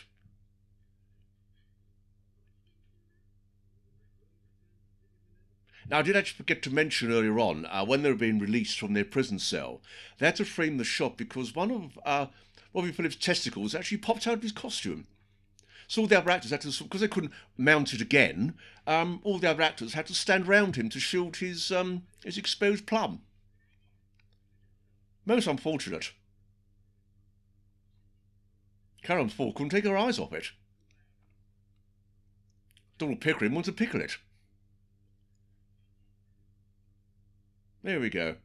Now, 5.89 5.99
I 5.99 6.03
did 6.03 6.15
actually 6.15 6.37
forget 6.37 6.61
to 6.63 6.73
mention 6.73 7.11
earlier 7.11 7.37
on 7.37 7.65
uh, 7.65 7.83
when 7.83 8.01
they 8.01 8.09
were 8.09 8.15
being 8.15 8.39
released 8.39 8.79
from 8.79 8.93
their 8.93 9.03
prison 9.03 9.39
cell, 9.39 9.81
they 10.17 10.25
had 10.25 10.37
to 10.37 10.45
frame 10.45 10.77
the 10.77 10.85
shot 10.85 11.17
because 11.17 11.53
one 11.53 11.69
of 11.69 11.99
uh, 12.05 12.27
Robbie 12.73 12.93
Phillips' 12.93 13.17
testicles 13.17 13.75
actually 13.75 13.97
popped 13.97 14.25
out 14.25 14.35
of 14.35 14.41
his 14.41 14.53
costume. 14.53 15.07
So 15.87 16.01
all 16.01 16.07
the 16.07 16.17
other 16.17 16.31
actors 16.31 16.51
had 16.51 16.61
to, 16.61 16.83
because 16.83 17.01
they 17.01 17.09
couldn't 17.09 17.33
mount 17.57 17.93
it 17.93 17.99
again, 17.99 18.53
um, 18.87 19.19
all 19.23 19.39
the 19.39 19.49
other 19.49 19.63
actors 19.63 19.93
had 19.93 20.07
to 20.07 20.13
stand 20.13 20.47
round 20.47 20.77
him 20.77 20.87
to 20.89 20.99
shield 21.01 21.37
his 21.37 21.69
um, 21.69 22.03
his 22.23 22.37
exposed 22.37 22.85
plum. 22.85 23.19
Most 25.25 25.47
unfortunate. 25.47 26.13
Karen 29.01 29.29
Ford 29.29 29.55
couldn't 29.55 29.69
take 29.69 29.85
her 29.85 29.97
eyes 29.97 30.19
off 30.19 30.33
it. 30.33 30.51
Donald 32.97 33.19
Pickering 33.19 33.53
wants 33.53 33.67
to 33.67 33.73
pickle 33.73 34.01
it. 34.01 34.17
There 37.83 37.99
we 37.99 38.09
go. 38.09 38.35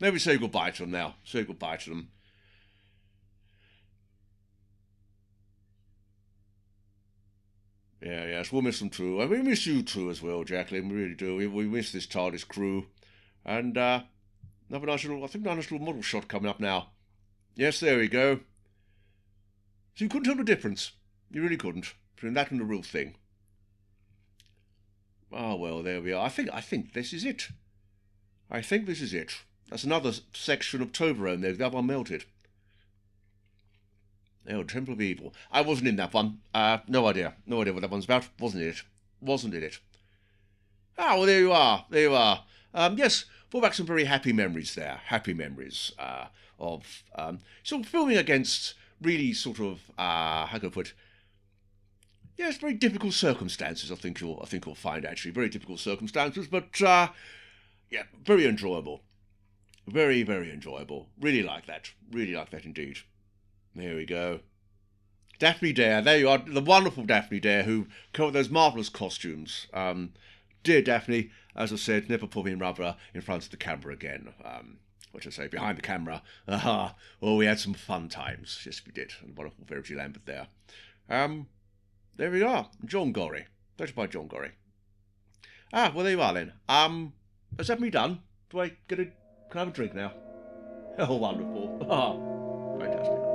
Let 0.00 0.12
me 0.14 0.18
say 0.18 0.38
goodbye 0.38 0.70
to 0.70 0.82
them 0.84 0.92
now. 0.92 1.16
Say 1.24 1.44
goodbye 1.44 1.76
to 1.78 1.90
them. 1.90 2.08
Yeah, 8.00 8.26
yes, 8.26 8.52
we'll 8.52 8.62
miss 8.62 8.78
them 8.78 8.90
too. 8.90 9.20
And 9.20 9.28
we 9.28 9.42
miss 9.42 9.66
you 9.66 9.82
too 9.82 10.08
as 10.08 10.22
well, 10.22 10.44
Jacqueline. 10.44 10.88
We 10.88 10.94
really 10.94 11.14
do. 11.14 11.36
We, 11.36 11.46
we 11.46 11.64
miss 11.64 11.92
this 11.92 12.06
TARDIS 12.06 12.46
crew. 12.46 12.86
And 13.44 13.76
uh, 13.76 14.02
another 14.70 14.86
nice 14.86 15.04
little, 15.04 15.24
I 15.24 15.26
think, 15.26 15.44
nice 15.44 15.70
little 15.70 15.84
model 15.84 16.02
shot 16.02 16.28
coming 16.28 16.48
up 16.48 16.60
now. 16.60 16.90
Yes, 17.54 17.80
there 17.80 17.98
we 17.98 18.08
go. 18.08 18.40
So 19.98 20.04
you 20.04 20.08
couldn't 20.08 20.26
tell 20.26 20.36
the 20.36 20.44
difference. 20.44 20.92
You 21.28 21.42
really 21.42 21.56
couldn't 21.56 21.92
between 22.14 22.34
that 22.34 22.52
and 22.52 22.60
the 22.60 22.64
real 22.64 22.82
thing. 22.82 23.16
Ah, 25.32 25.54
oh, 25.54 25.56
well, 25.56 25.82
there 25.82 26.00
we 26.00 26.12
are. 26.12 26.24
I 26.24 26.28
think 26.28 26.50
I 26.52 26.60
think 26.60 26.92
this 26.92 27.12
is 27.12 27.24
it. 27.24 27.48
I 28.48 28.62
think 28.62 28.86
this 28.86 29.00
is 29.00 29.12
it. 29.12 29.32
That's 29.68 29.82
another 29.82 30.12
section 30.32 30.82
of 30.82 30.92
Toblerone 30.92 31.40
there. 31.40 31.52
The 31.52 31.66
other 31.66 31.74
one 31.74 31.86
melted. 31.86 32.26
Oh, 34.48 34.62
Temple 34.62 34.94
of 34.94 35.00
Evil. 35.00 35.34
I 35.50 35.62
wasn't 35.62 35.88
in 35.88 35.96
that 35.96 36.14
one. 36.14 36.42
Uh, 36.54 36.78
no 36.86 37.08
idea. 37.08 37.34
No 37.44 37.60
idea 37.60 37.72
what 37.72 37.80
that 37.80 37.90
one's 37.90 38.04
about. 38.04 38.28
Wasn't 38.38 38.62
it? 38.62 38.84
Wasn't 39.20 39.52
it? 39.52 39.80
Ah, 40.96 41.16
well, 41.16 41.26
there 41.26 41.40
you 41.40 41.50
are. 41.50 41.86
There 41.90 42.02
you 42.02 42.14
are. 42.14 42.44
Um, 42.72 42.96
yes, 42.96 43.24
brought 43.50 43.62
back 43.62 43.74
some 43.74 43.86
very 43.86 44.04
happy 44.04 44.32
memories 44.32 44.76
there. 44.76 45.00
Happy 45.06 45.34
memories 45.34 45.90
uh, 45.98 46.26
of 46.60 47.02
um, 47.16 47.40
sort 47.64 47.82
of 47.82 47.88
filming 47.88 48.16
against 48.16 48.74
really 49.00 49.32
sort 49.32 49.60
of 49.60 49.80
uh, 49.98 50.46
how 50.46 50.58
can 50.58 50.68
I 50.68 50.70
put? 50.70 50.94
Yes, 52.36 52.56
very 52.58 52.74
difficult 52.74 53.14
circumstances. 53.14 53.90
I 53.90 53.96
think 53.96 54.20
you'll 54.20 54.40
I 54.42 54.46
think 54.46 54.66
you'll 54.66 54.74
find 54.74 55.04
actually 55.04 55.32
very 55.32 55.48
difficult 55.48 55.80
circumstances, 55.80 56.46
but 56.46 56.80
uh, 56.82 57.08
yeah, 57.90 58.04
very 58.24 58.46
enjoyable. 58.46 59.02
Very 59.86 60.22
very 60.22 60.52
enjoyable. 60.52 61.08
Really 61.20 61.42
like 61.42 61.66
that. 61.66 61.90
Really 62.10 62.34
like 62.34 62.50
that 62.50 62.64
indeed. 62.64 62.98
There 63.74 63.96
we 63.96 64.06
go. 64.06 64.40
Daphne 65.38 65.72
Dare, 65.72 66.02
there 66.02 66.18
you 66.18 66.28
are, 66.28 66.38
the 66.38 66.60
wonderful 66.60 67.04
Daphne 67.04 67.38
Dare 67.38 67.62
who 67.62 67.86
came 68.12 68.32
those 68.32 68.50
marvellous 68.50 68.88
costumes. 68.88 69.68
Um, 69.72 70.12
dear 70.64 70.82
Daphne, 70.82 71.30
as 71.54 71.72
I 71.72 71.76
said, 71.76 72.10
never 72.10 72.26
put 72.26 72.44
me 72.44 72.52
in 72.52 72.58
rubber 72.58 72.96
in 73.14 73.20
front 73.20 73.44
of 73.44 73.50
the 73.50 73.56
camera 73.56 73.92
again. 73.92 74.34
Um, 74.44 74.78
what 75.18 75.24
should 75.24 75.42
I 75.42 75.46
say, 75.46 75.48
behind 75.48 75.76
the 75.76 75.82
camera. 75.82 76.22
Aha, 76.46 76.94
oh, 77.20 77.34
we 77.34 77.46
had 77.46 77.58
some 77.58 77.74
fun 77.74 78.08
times. 78.08 78.62
Yes, 78.64 78.80
we 78.86 78.92
did. 78.92 79.12
And 79.20 79.36
wonderful 79.36 79.64
Verity 79.66 79.96
Lambert 79.96 80.26
there. 80.26 80.46
Um, 81.10 81.48
there 82.16 82.30
we 82.30 82.42
are. 82.42 82.70
John 82.84 83.10
Gorrie. 83.10 83.46
Directed 83.76 83.96
by 83.96 84.06
John 84.06 84.28
Gorrie. 84.28 84.52
Ah, 85.72 85.90
well, 85.92 86.04
there 86.04 86.12
you 86.12 86.22
are 86.22 86.32
then. 86.32 86.52
Um, 86.68 87.14
has 87.56 87.66
that 87.66 87.80
me 87.80 87.90
done? 87.90 88.20
Do 88.50 88.60
I 88.60 88.76
get 88.86 89.00
a, 89.00 89.06
can 89.06 89.14
I 89.54 89.58
have 89.58 89.68
a 89.68 89.72
drink 89.72 89.94
now? 89.94 90.12
Oh, 91.00 91.14
wonderful. 91.14 91.86
Ah, 91.88 92.80
fantastic. 92.80 93.27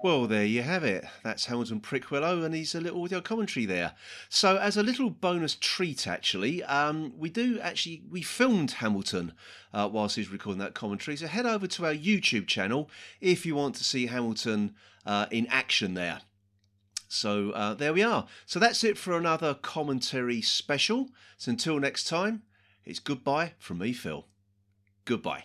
Well, 0.00 0.28
there 0.28 0.44
you 0.44 0.62
have 0.62 0.84
it. 0.84 1.04
That's 1.24 1.46
Hamilton 1.46 1.80
Prickwillow 1.80 2.44
and 2.44 2.54
his 2.54 2.74
little 2.74 3.02
audio 3.02 3.20
commentary 3.20 3.66
there. 3.66 3.94
So, 4.28 4.56
as 4.56 4.76
a 4.76 4.82
little 4.82 5.10
bonus 5.10 5.56
treat, 5.56 6.06
actually, 6.06 6.62
um, 6.64 7.12
we 7.18 7.30
do 7.30 7.58
actually 7.58 8.04
we 8.08 8.22
filmed 8.22 8.72
Hamilton 8.72 9.32
uh, 9.74 9.88
whilst 9.90 10.14
he's 10.14 10.30
recording 10.30 10.60
that 10.60 10.74
commentary. 10.74 11.16
So, 11.16 11.26
head 11.26 11.46
over 11.46 11.66
to 11.66 11.86
our 11.86 11.94
YouTube 11.94 12.46
channel 12.46 12.88
if 13.20 13.44
you 13.44 13.56
want 13.56 13.74
to 13.76 13.84
see 13.84 14.06
Hamilton 14.06 14.76
uh, 15.04 15.26
in 15.32 15.46
action 15.48 15.94
there. 15.94 16.20
So 17.08 17.50
uh, 17.52 17.74
there 17.74 17.92
we 17.92 18.02
are. 18.02 18.26
So 18.46 18.60
that's 18.60 18.84
it 18.84 18.98
for 18.98 19.16
another 19.16 19.54
commentary 19.54 20.42
special. 20.42 21.08
So 21.38 21.50
until 21.50 21.80
next 21.80 22.04
time, 22.04 22.42
it's 22.84 23.00
goodbye 23.00 23.54
from 23.58 23.78
me, 23.78 23.92
Phil. 23.92 24.26
Goodbye. 25.06 25.44